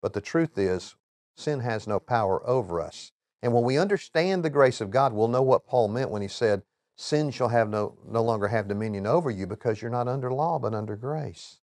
But 0.00 0.12
the 0.12 0.20
truth 0.20 0.56
is, 0.58 0.96
sin 1.36 1.60
has 1.60 1.86
no 1.86 1.98
power 1.98 2.46
over 2.48 2.80
us. 2.80 3.12
And 3.42 3.52
when 3.52 3.64
we 3.64 3.78
understand 3.78 4.44
the 4.44 4.50
grace 4.50 4.80
of 4.80 4.90
God, 4.90 5.12
we'll 5.12 5.28
know 5.28 5.42
what 5.42 5.66
Paul 5.66 5.88
meant 5.88 6.10
when 6.10 6.22
he 6.22 6.28
said, 6.28 6.62
sin 6.96 7.30
shall 7.30 7.48
have 7.48 7.68
no, 7.68 7.98
no 8.06 8.22
longer 8.22 8.48
have 8.48 8.68
dominion 8.68 9.06
over 9.06 9.30
you 9.30 9.46
because 9.46 9.82
you're 9.82 9.90
not 9.90 10.08
under 10.08 10.32
law 10.32 10.58
but 10.58 10.74
under 10.74 10.94
grace. 10.94 11.58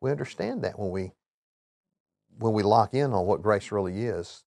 We 0.00 0.10
understand 0.10 0.62
that 0.64 0.78
when 0.78 0.90
we 0.90 1.12
when 2.38 2.54
we 2.54 2.62
lock 2.62 2.94
in 2.94 3.12
on 3.12 3.26
what 3.26 3.42
grace 3.42 3.70
really 3.70 4.04
is. 4.04 4.44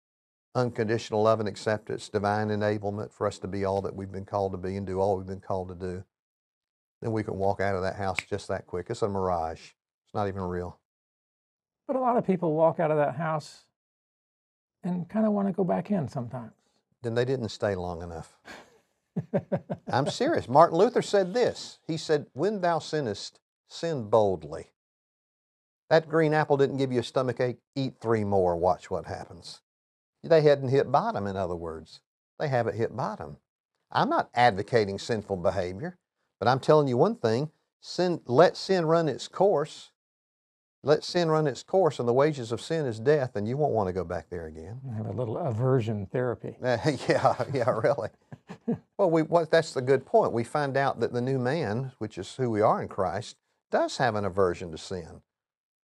Unconditional 0.53 1.23
love 1.23 1.39
and 1.39 1.47
acceptance, 1.47 2.09
divine 2.09 2.49
enablement 2.49 3.13
for 3.13 3.25
us 3.27 3.37
to 3.39 3.47
be 3.47 3.63
all 3.63 3.81
that 3.81 3.95
we've 3.95 4.11
been 4.11 4.25
called 4.25 4.51
to 4.51 4.57
be 4.57 4.75
and 4.75 4.85
do 4.85 4.99
all 4.99 5.17
we've 5.17 5.27
been 5.27 5.39
called 5.39 5.69
to 5.69 5.75
do. 5.75 6.03
Then 7.01 7.11
we 7.11 7.23
can 7.23 7.35
walk 7.35 7.61
out 7.61 7.75
of 7.75 7.81
that 7.83 7.95
house 7.95 8.17
just 8.29 8.47
that 8.47 8.65
quick. 8.65 8.87
It's 8.89 9.01
a 9.01 9.07
mirage. 9.07 9.61
It's 9.61 10.13
not 10.13 10.27
even 10.27 10.41
real. 10.41 10.79
But 11.87 11.95
a 11.95 11.99
lot 11.99 12.17
of 12.17 12.25
people 12.25 12.53
walk 12.53 12.79
out 12.79 12.91
of 12.91 12.97
that 12.97 13.15
house 13.15 13.65
and 14.83 15.07
kind 15.07 15.25
of 15.25 15.31
want 15.31 15.47
to 15.47 15.53
go 15.53 15.63
back 15.63 15.91
in 15.91 16.07
sometimes. 16.07 16.53
Then 17.03 17.13
they 17.15 17.25
didn't 17.25 17.49
stay 17.49 17.75
long 17.75 18.01
enough. 18.01 18.35
I'm 19.87 20.07
serious. 20.07 20.47
Martin 20.47 20.77
Luther 20.77 21.01
said 21.01 21.33
this. 21.33 21.79
He 21.87 21.97
said, 21.97 22.27
When 22.33 22.61
thou 22.61 22.79
sinnest, 22.79 23.39
sin 23.67 24.09
boldly. 24.09 24.71
That 25.89 26.09
green 26.09 26.33
apple 26.33 26.57
didn't 26.57 26.77
give 26.77 26.91
you 26.91 26.99
a 26.99 27.03
stomach 27.03 27.39
ache. 27.39 27.59
Eat 27.75 27.95
three 28.01 28.23
more. 28.23 28.55
Watch 28.57 28.91
what 28.91 29.05
happens. 29.05 29.61
They 30.23 30.41
hadn't 30.41 30.69
hit 30.69 30.91
bottom, 30.91 31.27
in 31.27 31.37
other 31.37 31.55
words. 31.55 32.01
They 32.39 32.49
haven't 32.49 32.75
hit 32.75 32.95
bottom. 32.95 33.37
I'm 33.91 34.09
not 34.09 34.29
advocating 34.33 34.99
sinful 34.99 35.37
behavior, 35.37 35.97
but 36.39 36.47
I'm 36.47 36.59
telling 36.59 36.87
you 36.87 36.97
one 36.97 37.15
thing 37.15 37.51
sin, 37.81 38.21
let 38.25 38.57
sin 38.57 38.85
run 38.85 39.07
its 39.07 39.27
course. 39.27 39.91
Let 40.83 41.03
sin 41.03 41.29
run 41.29 41.47
its 41.47 41.63
course, 41.63 41.99
and 41.99 42.07
the 42.07 42.13
wages 42.13 42.51
of 42.51 42.61
sin 42.61 42.85
is 42.85 42.99
death, 42.99 43.35
and 43.35 43.47
you 43.47 43.57
won't 43.57 43.73
want 43.73 43.87
to 43.87 43.93
go 43.93 44.03
back 44.03 44.29
there 44.29 44.45
again. 44.45 44.79
Have 44.95 45.07
a 45.07 45.11
little 45.11 45.37
aversion 45.37 46.05
therapy. 46.05 46.55
yeah, 46.61 47.35
yeah, 47.53 47.69
really. 47.69 48.09
well, 48.97 49.09
we, 49.09 49.23
what, 49.23 49.51
that's 49.51 49.73
the 49.73 49.81
good 49.81 50.05
point. 50.05 50.31
We 50.31 50.43
find 50.43 50.77
out 50.77 50.99
that 50.99 51.11
the 51.11 51.21
new 51.21 51.39
man, 51.39 51.91
which 51.97 52.17
is 52.17 52.35
who 52.35 52.49
we 52.49 52.61
are 52.61 52.81
in 52.81 52.87
Christ, 52.87 53.35
does 53.71 53.97
have 53.97 54.15
an 54.15 54.23
aversion 54.23 54.71
to 54.71 54.77
sin. 54.77 55.21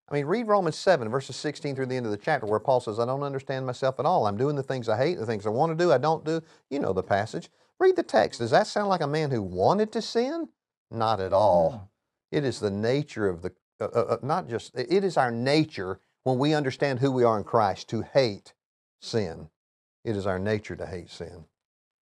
I 0.10 0.14
mean, 0.14 0.26
read 0.26 0.48
Romans 0.48 0.76
7, 0.76 1.10
verses 1.10 1.36
16 1.38 1.76
through 1.76 1.88
the 1.88 1.96
end 1.96 2.06
of 2.06 2.12
the 2.12 2.18
chapter, 2.18 2.46
where 2.46 2.60
Paul 2.60 2.80
says, 2.80 3.00
I 3.00 3.06
don't 3.06 3.24
understand 3.24 3.66
myself 3.66 4.00
at 4.00 4.06
all. 4.06 4.28
I'm 4.28 4.38
doing 4.38 4.56
the 4.56 4.64
things 4.64 4.88
I 4.88 4.98
hate, 4.98 5.18
the 5.18 5.26
things 5.26 5.46
I 5.46 5.50
want 5.50 5.78
to 5.78 5.84
do, 5.84 5.92
I 5.92 5.98
don't 5.98 6.24
do. 6.24 6.42
You 6.70 6.80
know 6.80 6.94
the 6.94 7.04
passage. 7.04 7.50
Read 7.80 7.96
the 7.96 8.04
text. 8.04 8.40
Does 8.40 8.52
that 8.52 8.68
sound 8.68 8.90
like 8.90 9.02
a 9.02 9.08
man 9.08 9.32
who 9.32 9.42
wanted 9.42 9.92
to 9.94 10.02
sin? 10.02 10.50
Not 10.92 11.20
at 11.20 11.34
all. 11.34 11.92
It 12.32 12.44
is 12.44 12.60
the 12.60 12.72
nature 12.72 13.28
of 13.28 13.42
the, 13.42 13.52
uh, 13.80 13.86
uh, 13.86 14.00
uh, 14.10 14.18
not 14.22 14.48
just, 14.48 14.74
it 14.76 15.04
is 15.04 15.18
our 15.18 15.32
nature 15.32 16.00
when 16.24 16.38
we 16.38 16.54
understand 16.54 17.00
who 17.00 17.12
we 17.12 17.24
are 17.24 17.38
in 17.38 17.44
Christ 17.44 17.90
to 17.90 18.02
hate 18.02 18.54
sin. 19.00 19.50
It 20.04 20.16
is 20.16 20.26
our 20.26 20.40
nature 20.40 20.76
to 20.76 20.86
hate 20.86 21.10
sin. 21.10 21.46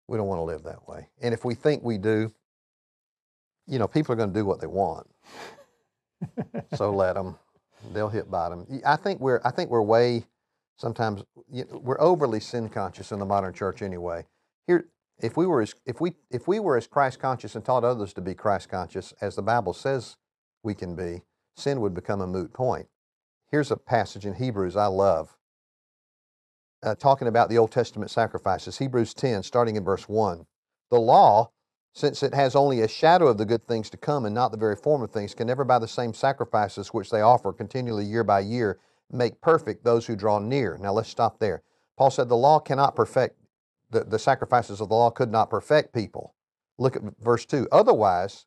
We 0.07 0.17
don't 0.17 0.27
want 0.27 0.39
to 0.39 0.43
live 0.43 0.63
that 0.63 0.87
way. 0.87 1.07
And 1.21 1.33
if 1.33 1.43
we 1.43 1.55
think 1.55 1.83
we 1.83 1.97
do, 1.97 2.31
you 3.67 3.79
know, 3.79 3.87
people 3.87 4.13
are 4.13 4.15
going 4.15 4.33
to 4.33 4.39
do 4.39 4.45
what 4.45 4.61
they 4.61 4.67
want. 4.67 5.07
so 6.75 6.91
let 6.91 7.13
them. 7.13 7.37
They'll 7.93 8.09
hit 8.09 8.29
bottom. 8.29 8.65
I 8.85 8.95
think 8.95 9.19
we're. 9.19 9.41
I 9.43 9.51
think 9.51 9.69
we're 9.69 9.81
way. 9.81 10.25
Sometimes 10.77 11.23
you 11.51 11.65
know, 11.65 11.77
we're 11.77 11.99
overly 12.01 12.39
sin 12.39 12.69
conscious 12.69 13.11
in 13.11 13.19
the 13.19 13.25
modern 13.25 13.53
church 13.53 13.81
anyway. 13.81 14.25
Here, 14.67 14.87
if 15.19 15.37
we 15.37 15.45
were 15.45 15.61
as 15.61 15.73
if 15.85 16.01
we 16.01 16.13
if 16.29 16.47
we 16.47 16.59
were 16.59 16.77
as 16.77 16.87
Christ 16.87 17.19
conscious 17.19 17.55
and 17.55 17.63
taught 17.63 17.83
others 17.83 18.13
to 18.13 18.21
be 18.21 18.33
Christ 18.33 18.69
conscious 18.69 19.13
as 19.21 19.35
the 19.35 19.41
Bible 19.41 19.73
says 19.73 20.17
we 20.63 20.73
can 20.73 20.95
be, 20.95 21.21
sin 21.55 21.81
would 21.81 21.93
become 21.93 22.21
a 22.21 22.27
moot 22.27 22.53
point. 22.53 22.87
Here's 23.49 23.71
a 23.71 23.77
passage 23.77 24.25
in 24.25 24.35
Hebrews 24.35 24.75
I 24.75 24.87
love, 24.87 25.37
uh, 26.83 26.95
talking 26.95 27.27
about 27.27 27.49
the 27.49 27.57
Old 27.57 27.71
Testament 27.71 28.11
sacrifices. 28.11 28.77
Hebrews 28.77 29.13
10, 29.13 29.43
starting 29.43 29.75
in 29.75 29.83
verse 29.83 30.09
1. 30.09 30.45
The 30.89 30.99
law, 30.99 31.51
since 31.93 32.23
it 32.23 32.33
has 32.33 32.55
only 32.55 32.81
a 32.81 32.87
shadow 32.87 33.27
of 33.27 33.37
the 33.37 33.45
good 33.45 33.67
things 33.67 33.89
to 33.91 33.97
come 33.97 34.25
and 34.25 34.35
not 34.35 34.51
the 34.51 34.57
very 34.57 34.75
form 34.75 35.01
of 35.01 35.11
things, 35.11 35.33
can 35.33 35.47
never 35.47 35.63
by 35.63 35.79
the 35.79 35.87
same 35.87 36.13
sacrifices 36.13 36.89
which 36.89 37.11
they 37.11 37.21
offer 37.21 37.53
continually 37.53 38.05
year 38.05 38.23
by 38.23 38.39
year 38.41 38.79
make 39.11 39.39
perfect 39.39 39.83
those 39.83 40.07
who 40.07 40.15
draw 40.15 40.39
near. 40.39 40.77
Now 40.81 40.91
let's 40.91 41.09
stop 41.09 41.39
there. 41.39 41.61
Paul 41.97 42.11
said 42.11 42.27
the 42.27 42.35
law 42.35 42.59
cannot 42.59 42.95
perfect, 42.95 43.39
the, 43.89 44.03
the 44.03 44.19
sacrifices 44.19 44.81
of 44.81 44.89
the 44.89 44.95
law 44.95 45.09
could 45.09 45.31
not 45.31 45.49
perfect 45.49 45.93
people. 45.93 46.33
Look 46.77 46.95
at 46.95 47.03
verse 47.19 47.45
2. 47.45 47.67
Otherwise, 47.71 48.45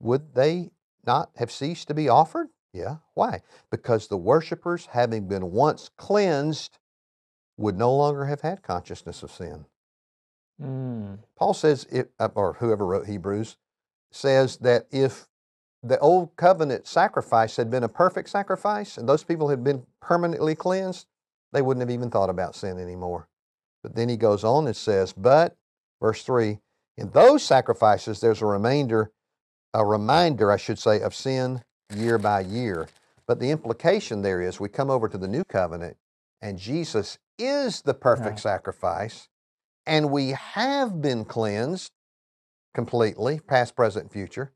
would 0.00 0.34
they 0.34 0.70
not 1.06 1.30
have 1.36 1.50
ceased 1.50 1.88
to 1.88 1.94
be 1.94 2.08
offered? 2.08 2.48
Yeah. 2.72 2.96
Why? 3.14 3.42
Because 3.70 4.08
the 4.08 4.16
worshippers, 4.16 4.86
having 4.86 5.28
been 5.28 5.52
once 5.52 5.90
cleansed, 5.96 6.78
would 7.56 7.76
no 7.76 7.94
longer 7.94 8.26
have 8.26 8.40
had 8.40 8.62
consciousness 8.62 9.22
of 9.22 9.30
sin. 9.30 9.66
Mm. 10.60 11.18
Paul 11.36 11.54
says, 11.54 11.86
it, 11.90 12.10
uh, 12.18 12.28
or 12.34 12.54
whoever 12.54 12.86
wrote 12.86 13.06
Hebrews, 13.06 13.56
says 14.10 14.56
that 14.58 14.86
if 14.90 15.28
the 15.82 15.98
old 15.98 16.34
covenant 16.36 16.86
sacrifice 16.86 17.56
had 17.56 17.70
been 17.70 17.84
a 17.84 17.88
perfect 17.88 18.28
sacrifice 18.28 18.96
and 18.96 19.08
those 19.08 19.24
people 19.24 19.48
had 19.48 19.62
been 19.62 19.84
permanently 20.00 20.54
cleansed, 20.54 21.06
they 21.52 21.62
wouldn't 21.62 21.82
have 21.82 21.94
even 21.94 22.10
thought 22.10 22.30
about 22.30 22.54
sin 22.54 22.78
anymore. 22.78 23.28
But 23.84 23.94
then 23.94 24.08
he 24.08 24.16
goes 24.16 24.44
on 24.44 24.66
and 24.66 24.74
says, 24.74 25.12
But, 25.12 25.56
verse 26.00 26.22
3, 26.22 26.58
in 26.96 27.10
those 27.10 27.44
sacrifices 27.44 28.18
there's 28.18 28.40
a 28.40 28.46
remainder, 28.46 29.12
a 29.74 29.84
reminder, 29.84 30.50
I 30.50 30.56
should 30.56 30.78
say, 30.78 31.02
of 31.02 31.14
sin 31.14 31.62
year 31.94 32.16
by 32.16 32.40
year. 32.40 32.88
But 33.26 33.40
the 33.40 33.50
implication 33.50 34.22
there 34.22 34.40
is 34.40 34.58
we 34.58 34.70
come 34.70 34.90
over 34.90 35.06
to 35.06 35.18
the 35.18 35.28
new 35.28 35.44
covenant 35.44 35.98
and 36.40 36.58
Jesus 36.58 37.18
is 37.38 37.82
the 37.82 37.92
perfect 37.92 38.26
right. 38.26 38.38
sacrifice 38.38 39.28
and 39.86 40.10
we 40.10 40.30
have 40.30 41.02
been 41.02 41.26
cleansed 41.26 41.92
completely, 42.72 43.38
past, 43.40 43.76
present, 43.76 44.10
future. 44.10 44.52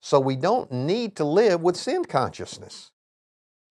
So 0.00 0.20
we 0.20 0.36
don't 0.36 0.70
need 0.70 1.16
to 1.16 1.24
live 1.24 1.62
with 1.62 1.76
sin 1.76 2.04
consciousness. 2.04 2.90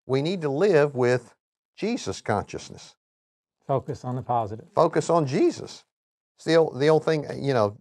We 0.08 0.24
need 0.24 0.42
to 0.42 0.50
live 0.50 0.96
with 0.96 1.36
Jesus 1.78 2.22
consciousness. 2.22 2.96
Focus 3.72 4.04
on 4.04 4.18
the 4.18 4.22
positive. 4.22 4.66
Focus 4.76 5.10
on 5.10 5.26
Jesus. 5.26 5.86
It's 6.36 6.44
the 6.44 6.56
old, 6.56 6.78
the 6.78 6.90
old 6.90 7.06
thing, 7.06 7.26
you 7.42 7.54
know, 7.54 7.78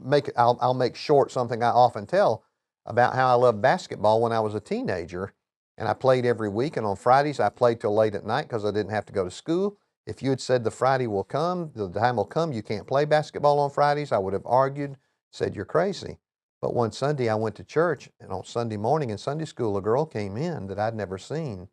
make 0.00 0.30
I'll, 0.36 0.56
I'll 0.60 0.74
make 0.74 0.94
short 0.94 1.32
something 1.32 1.60
I 1.60 1.70
often 1.70 2.06
tell 2.06 2.44
about 2.86 3.16
how 3.16 3.26
I 3.26 3.32
loved 3.32 3.60
basketball 3.60 4.22
when 4.22 4.30
I 4.30 4.38
was 4.38 4.54
a 4.54 4.60
teenager. 4.60 5.32
And 5.76 5.88
I 5.88 5.94
played 5.94 6.24
every 6.24 6.48
week. 6.48 6.76
And 6.76 6.86
on 6.86 6.94
Fridays, 6.94 7.40
I 7.40 7.48
played 7.48 7.80
till 7.80 7.96
late 7.96 8.14
at 8.14 8.24
night 8.24 8.42
because 8.42 8.64
I 8.64 8.70
didn't 8.70 8.92
have 8.92 9.06
to 9.06 9.12
go 9.12 9.24
to 9.24 9.30
school. 9.30 9.76
If 10.06 10.22
you 10.22 10.30
had 10.30 10.40
said 10.40 10.62
the 10.62 10.70
Friday 10.70 11.08
will 11.08 11.24
come, 11.24 11.72
the 11.74 11.90
time 11.90 12.14
will 12.14 12.24
come, 12.24 12.52
you 12.52 12.62
can't 12.62 12.86
play 12.86 13.04
basketball 13.04 13.58
on 13.58 13.70
Fridays, 13.70 14.12
I 14.12 14.18
would 14.18 14.34
have 14.34 14.46
argued, 14.46 14.98
said 15.32 15.56
you're 15.56 15.64
crazy. 15.64 16.18
But 16.62 16.74
one 16.74 16.92
Sunday 16.92 17.28
I 17.28 17.34
went 17.34 17.56
to 17.56 17.64
church, 17.64 18.08
and 18.20 18.30
on 18.30 18.44
Sunday 18.44 18.76
morning 18.76 19.10
in 19.10 19.18
Sunday 19.18 19.46
school, 19.46 19.76
a 19.76 19.82
girl 19.82 20.06
came 20.06 20.36
in 20.36 20.68
that 20.68 20.78
I'd 20.78 20.94
never 20.94 21.18
seen. 21.18 21.68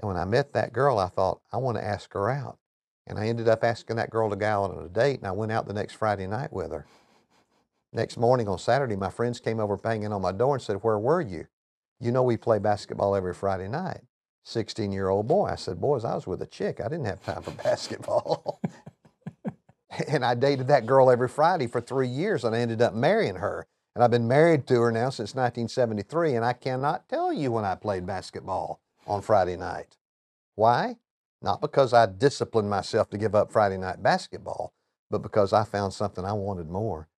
And 0.00 0.08
when 0.08 0.16
I 0.16 0.24
met 0.24 0.52
that 0.52 0.72
girl, 0.72 0.98
I 0.98 1.08
thought, 1.08 1.40
I 1.52 1.58
want 1.58 1.76
to 1.76 1.84
ask 1.84 2.12
her 2.12 2.30
out. 2.30 2.58
And 3.06 3.18
I 3.18 3.26
ended 3.26 3.48
up 3.48 3.64
asking 3.64 3.96
that 3.96 4.10
girl 4.10 4.30
to 4.30 4.36
go 4.36 4.46
out 4.46 4.70
on 4.70 4.84
a 4.84 4.88
date, 4.88 5.18
and 5.18 5.26
I 5.26 5.32
went 5.32 5.52
out 5.52 5.66
the 5.66 5.72
next 5.72 5.94
Friday 5.94 6.26
night 6.26 6.52
with 6.52 6.70
her. 6.70 6.86
Next 7.92 8.16
morning 8.16 8.48
on 8.48 8.58
Saturday, 8.58 8.96
my 8.96 9.10
friends 9.10 9.40
came 9.40 9.60
over 9.60 9.76
banging 9.76 10.12
on 10.12 10.22
my 10.22 10.32
door 10.32 10.54
and 10.54 10.62
said, 10.62 10.76
Where 10.76 10.98
were 10.98 11.20
you? 11.20 11.46
You 12.00 12.10
know, 12.10 12.22
we 12.22 12.36
play 12.36 12.58
basketball 12.58 13.14
every 13.14 13.34
Friday 13.34 13.68
night. 13.68 14.00
16 14.44 14.90
year 14.92 15.08
old 15.08 15.28
boy. 15.28 15.46
I 15.46 15.56
said, 15.56 15.80
Boys, 15.80 16.04
I 16.04 16.14
was 16.14 16.26
with 16.26 16.42
a 16.42 16.46
chick. 16.46 16.80
I 16.80 16.84
didn't 16.84 17.04
have 17.04 17.22
time 17.22 17.42
for 17.42 17.50
basketball. 17.62 18.60
and 20.08 20.24
I 20.24 20.34
dated 20.34 20.68
that 20.68 20.86
girl 20.86 21.10
every 21.10 21.28
Friday 21.28 21.66
for 21.66 21.80
three 21.80 22.08
years, 22.08 22.44
and 22.44 22.54
I 22.54 22.60
ended 22.60 22.80
up 22.80 22.94
marrying 22.94 23.36
her. 23.36 23.66
And 23.94 24.02
I've 24.02 24.10
been 24.10 24.26
married 24.26 24.66
to 24.68 24.80
her 24.80 24.90
now 24.90 25.10
since 25.10 25.34
1973, 25.34 26.34
and 26.34 26.44
I 26.44 26.54
cannot 26.54 27.08
tell 27.08 27.30
you 27.30 27.52
when 27.52 27.66
I 27.66 27.74
played 27.74 28.06
basketball 28.06 28.80
on 29.06 29.22
Friday 29.22 29.56
night. 29.56 29.96
Why? 30.54 30.96
Not 31.40 31.60
because 31.60 31.92
I 31.92 32.06
disciplined 32.06 32.70
myself 32.70 33.10
to 33.10 33.18
give 33.18 33.34
up 33.34 33.52
Friday 33.52 33.78
night 33.78 34.02
basketball, 34.02 34.72
but 35.10 35.22
because 35.22 35.52
I 35.52 35.64
found 35.64 35.92
something 35.92 36.24
I 36.24 36.32
wanted 36.32 36.70
more. 36.70 37.08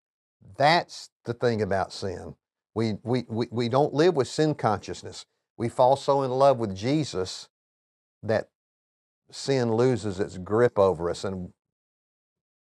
That's 0.57 1.11
the 1.25 1.35
thing 1.35 1.63
about 1.63 1.93
sin. 1.93 2.35
We, 2.75 2.95
we, 3.03 3.25
we, 3.29 3.47
we 3.51 3.69
don't 3.69 3.95
live 3.95 4.17
with 4.17 4.29
sin 4.29 4.55
consciousness. 4.55 5.27
We 5.57 5.69
fall 5.69 5.97
so 5.97 6.23
in 6.23 6.31
love 6.31 6.59
with 6.59 6.75
Jesus 6.77 7.49
that 8.23 8.49
sin 9.31 9.75
loses 9.75 10.21
its 10.21 10.39
grip 10.39 10.79
over 10.79 11.11
us 11.11 11.25
and 11.25 11.53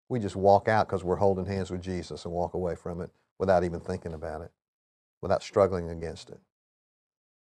we 0.09 0.19
just 0.19 0.36
walk 0.36 0.67
out 0.67 0.88
because 0.88 1.03
we're 1.03 1.15
holding 1.15 1.45
hands 1.45 1.71
with 1.71 1.81
Jesus 1.81 2.25
and 2.25 2.33
walk 2.33 2.53
away 2.53 2.75
from 2.75 3.01
it 3.01 3.09
without 3.39 3.63
even 3.63 3.79
thinking 3.79 4.13
about 4.13 4.41
it, 4.41 4.51
without 5.21 5.41
struggling 5.43 5.89
against 5.89 6.29
it. 6.29 6.39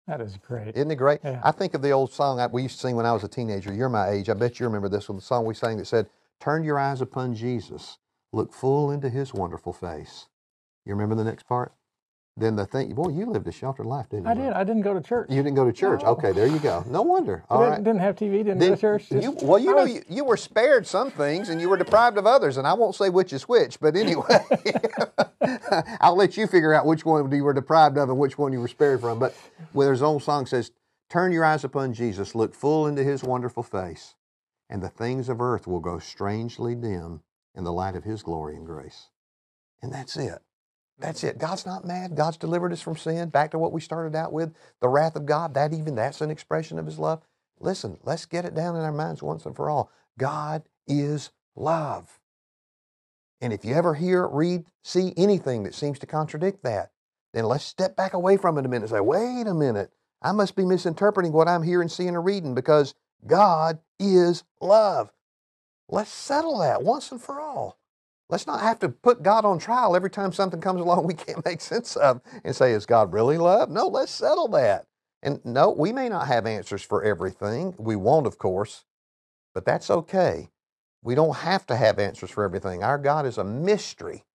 That 0.08 0.22
is 0.22 0.38
great. 0.38 0.76
Isn't 0.76 0.91
it 0.91 0.96
great? 0.96 1.20
Yeah. 1.24 1.41
I 1.44 1.52
think 1.52 1.74
of 1.74 1.82
the 1.82 1.91
old 1.91 2.13
song 2.13 2.39
we 2.52 2.63
used 2.63 2.76
to 2.76 2.82
sing 2.82 2.96
when 2.96 3.06
I 3.06 3.12
was 3.12 3.24
a 3.24 3.28
teenager. 3.28 3.74
You're 3.74 3.89
my 3.89 4.10
age. 4.10 4.30
I 4.30 4.34
bet 4.34 4.60
you 4.60 4.65
remember 4.65 4.89
this 4.89 5.10
one. 5.10 5.15
The 5.15 5.22
song 5.22 5.46
we 5.46 5.56
sang 5.56 5.78
that 5.78 5.88
said, 5.88 6.08
Turn 6.39 6.63
your 6.63 6.78
eyes 6.78 7.02
upon 7.02 7.34
Jesus, 7.34 7.98
look 8.32 8.54
full 8.54 8.91
into 8.91 9.10
his 9.10 9.34
wonderful 9.34 9.74
face. 9.74 10.28
You 10.86 10.94
remember 10.94 11.15
the 11.15 11.24
next 11.24 11.48
part? 11.48 11.74
Then 12.38 12.58
the 12.58 12.65
thing, 12.65 12.94
boy, 12.94 13.10
you 13.10 13.26
lived 13.28 13.48
a 13.48 13.52
sheltered 13.52 13.86
life, 13.86 14.10
didn't 14.10 14.26
you? 14.26 14.32
I 14.32 14.34
did. 14.34 14.54
I 14.54 14.63
didn't 14.65 14.82
go 14.82 14.94
to 14.94 15.00
church. 15.00 15.30
You 15.30 15.41
didn't 15.41 15.56
go 15.56 15.63
to 15.63 15.72
church. 15.72 16.02
No. 16.04 16.10
Okay, 16.10 16.34
there 16.34 16.48
you 16.48 16.60
go. 16.60 16.84
No 16.86 17.02
wonder. 17.02 17.46
All 17.50 17.60
didn't, 17.60 17.72
right. 17.72 17.84
didn't 17.84 18.02
have 18.02 18.18
TV. 18.18 18.39
Didn't 18.39 18.60
then, 18.60 18.70
go 18.72 18.76
to 18.76 18.82
church. 18.82 19.10
Just, 19.10 19.24
you, 19.24 19.38
well, 19.41 19.58
you 19.58 19.74
know, 19.74 19.84
was, 19.84 19.94
you, 19.94 20.04
you, 20.10 20.26
were 20.26 20.36
spared 20.36 20.86
some 20.86 21.12
things 21.12 21.48
and 21.48 21.62
you 21.62 21.70
were 21.70 21.78
deprived 21.78 22.18
of 22.18 22.28
others, 22.28 22.58
and 22.58 22.68
I 22.68 22.74
won't 22.74 22.94
say 22.94 23.10
which 23.10 23.32
is 23.32 23.44
which, 23.44 23.80
but 23.80 23.96
anyway, 23.96 24.26
I'll 26.01 26.15
let 26.15 26.38
you 26.38 26.47
figure 26.47 26.73
out 26.73 26.86
which 26.86 27.05
one 27.05 27.31
you 27.31 27.43
were 27.43 27.53
deprived 27.53 27.97
of 27.97 28.10
and 28.10 28.17
which 28.17 28.38
one 28.38 28.53
you 28.53 28.60
were 28.60 28.67
spared 28.67 29.01
from. 29.01 29.19
But 29.19 29.36
where 29.73 29.88
there's 29.88 30.01
an 30.01 30.08
old 30.08 30.23
song 30.23 30.45
says, 30.45 30.71
"Turn 31.10 31.31
your 31.31 31.45
eyes 31.45 31.63
upon 31.63 31.93
Jesus, 31.93 32.36
look 32.36 32.53
full 32.53 32.88
into 32.88 33.03
His 33.03 33.23
wonderful 33.23 33.63
face, 33.63 34.15
and 34.69 34.81
the 34.81 34.89
things 34.89 35.29
of 35.29 35.41
earth 35.41 35.67
will 35.67 35.79
grow 35.79 35.99
strangely 35.99 36.75
dim 36.75 37.21
in 37.53 37.63
the 37.63 37.73
light 37.73 37.95
of 37.95 38.03
His 38.03 38.23
glory 38.23 38.55
and 38.55 38.65
grace." 38.65 39.10
And 39.81 39.93
that's 39.93 40.17
it. 40.17 40.41
That's 40.97 41.23
it. 41.23 41.38
God's 41.38 41.65
not 41.65 41.86
mad. 41.86 42.15
God's 42.15 42.38
delivered 42.38 42.71
us 42.71 42.81
from 42.81 42.95
sin. 42.95 43.29
Back 43.29 43.51
to 43.51 43.60
what 43.60 43.73
we 43.73 43.81
started 43.81 44.15
out 44.15 44.31
with, 44.31 44.53
the 44.79 44.88
wrath 44.88 45.15
of 45.15 45.25
God. 45.25 45.53
That 45.53 45.73
even 45.73 45.95
that's 45.95 46.21
an 46.21 46.31
expression 46.31 46.79
of 46.79 46.86
His 46.86 46.97
love. 46.97 47.21
Listen, 47.60 47.97
let's 48.03 48.25
get 48.25 48.45
it 48.45 48.53
down 48.53 48.75
in 48.75 48.81
our 48.81 48.91
minds 48.91 49.21
once 49.21 49.45
and 49.45 49.55
for 49.55 49.69
all. 49.69 49.91
God 50.17 50.63
is 50.88 51.31
love. 51.55 52.19
And 53.41 53.54
if 53.54 53.65
you 53.65 53.76
ever 53.76 53.93
hear, 53.93 54.28
read, 54.28 54.65
see 54.84 55.13
anything 55.17 55.63
that 55.63 55.76
seems 55.76 56.00
to 56.00 56.06
contradict 56.06 56.63
that, 56.63 56.91
then 57.34 57.45
let's 57.45 57.65
step 57.65 57.95
back 57.95 58.13
away 58.13 58.38
from 58.38 58.58
it 58.58 58.65
a 58.65 58.69
minute 58.69 58.84
and 58.84 58.91
say, 58.91 59.02
wait 59.02 59.45
a 59.48 59.54
minute, 59.54 59.91
I 60.21 60.32
must 60.32 60.56
be 60.56 60.65
misinterpreting 60.65 61.34
what 61.34 61.48
I'm 61.48 61.63
hearing, 61.63 61.89
seeing, 61.89 62.15
or 62.15 62.21
reading 62.21 62.56
because 62.56 62.96
God 63.27 63.79
is 64.00 64.44
love. 64.62 65.12
Let's 65.90 66.12
settle 66.12 66.60
that 66.60 66.83
once 66.83 67.12
and 67.12 67.21
for 67.21 67.40
all. 67.40 67.77
Let's 68.29 68.48
not 68.48 68.62
have 68.62 68.79
to 68.79 68.90
put 68.90 69.21
God 69.21 69.46
on 69.46 69.60
trial 69.60 69.96
every 69.96 70.10
time 70.10 70.31
something 70.31 70.62
comes 70.62 70.81
along 70.81 71.06
we 71.06 71.13
can't 71.13 71.46
make 71.46 71.62
sense 71.62 71.96
of 71.96 72.21
and 72.44 72.56
say, 72.56 72.71
is 72.71 72.86
God 72.86 73.13
really 73.13 73.38
love? 73.38 73.69
No, 73.69 73.88
let's 73.88 74.12
settle 74.12 74.48
that. 74.50 74.88
And 75.21 75.44
no, 75.46 75.69
we 75.71 75.92
may 75.92 76.10
not 76.10 76.27
have 76.27 76.46
answers 76.46 76.81
for 76.83 77.04
everything. 77.04 77.75
We 77.77 77.96
won't, 77.96 78.27
of 78.27 78.38
course, 78.38 78.86
but 79.54 79.65
that's 79.65 79.90
okay. 79.90 80.50
We 81.06 81.13
don't 81.13 81.35
have 81.35 81.67
to 81.67 81.75
have 81.75 81.99
answers 81.99 82.31
for 82.31 82.43
everything. 82.43 82.83
Our 82.83 82.97
God 82.97 83.27
is 83.27 83.37
a 83.37 83.43
mystery. 83.43 84.25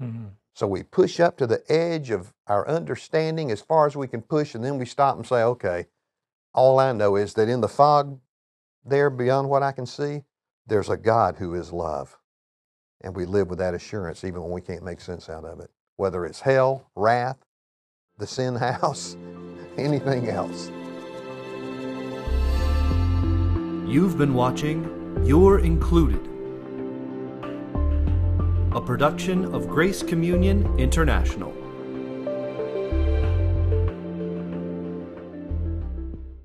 Mm-hmm. 0.00 0.26
So 0.54 0.68
we 0.68 0.84
push 0.84 1.18
up 1.18 1.36
to 1.38 1.46
the 1.48 1.60
edge 1.68 2.10
of 2.10 2.32
our 2.46 2.66
understanding 2.68 3.50
as 3.50 3.60
far 3.60 3.88
as 3.88 3.96
we 3.96 4.06
can 4.06 4.22
push, 4.22 4.54
and 4.54 4.64
then 4.64 4.78
we 4.78 4.86
stop 4.86 5.16
and 5.16 5.26
say, 5.26 5.42
okay, 5.42 5.86
all 6.54 6.78
I 6.78 6.92
know 6.92 7.16
is 7.16 7.34
that 7.34 7.48
in 7.48 7.60
the 7.60 7.68
fog 7.68 8.20
there 8.84 9.10
beyond 9.10 9.48
what 9.48 9.64
I 9.64 9.72
can 9.72 9.86
see, 9.86 10.22
there's 10.68 10.88
a 10.88 10.96
God 10.96 11.34
who 11.36 11.52
is 11.54 11.72
love. 11.72 12.16
And 13.00 13.16
we 13.16 13.24
live 13.24 13.50
with 13.50 13.58
that 13.58 13.74
assurance 13.74 14.22
even 14.22 14.40
when 14.40 14.52
we 14.52 14.60
can't 14.60 14.84
make 14.84 15.00
sense 15.00 15.28
out 15.28 15.44
of 15.44 15.58
it. 15.58 15.70
whether 15.96 16.24
it's 16.24 16.40
hell, 16.40 16.90
wrath, 16.94 17.44
the 18.18 18.26
sin 18.26 18.54
house, 18.54 19.16
anything 19.76 20.28
else. 20.28 20.70
You've 23.84 24.16
been 24.16 24.34
watching 24.34 25.03
You're 25.22 25.60
Included, 25.60 26.20
a 28.72 28.80
production 28.80 29.54
of 29.54 29.68
Grace 29.68 30.02
Communion 30.02 30.78
International. 30.78 31.63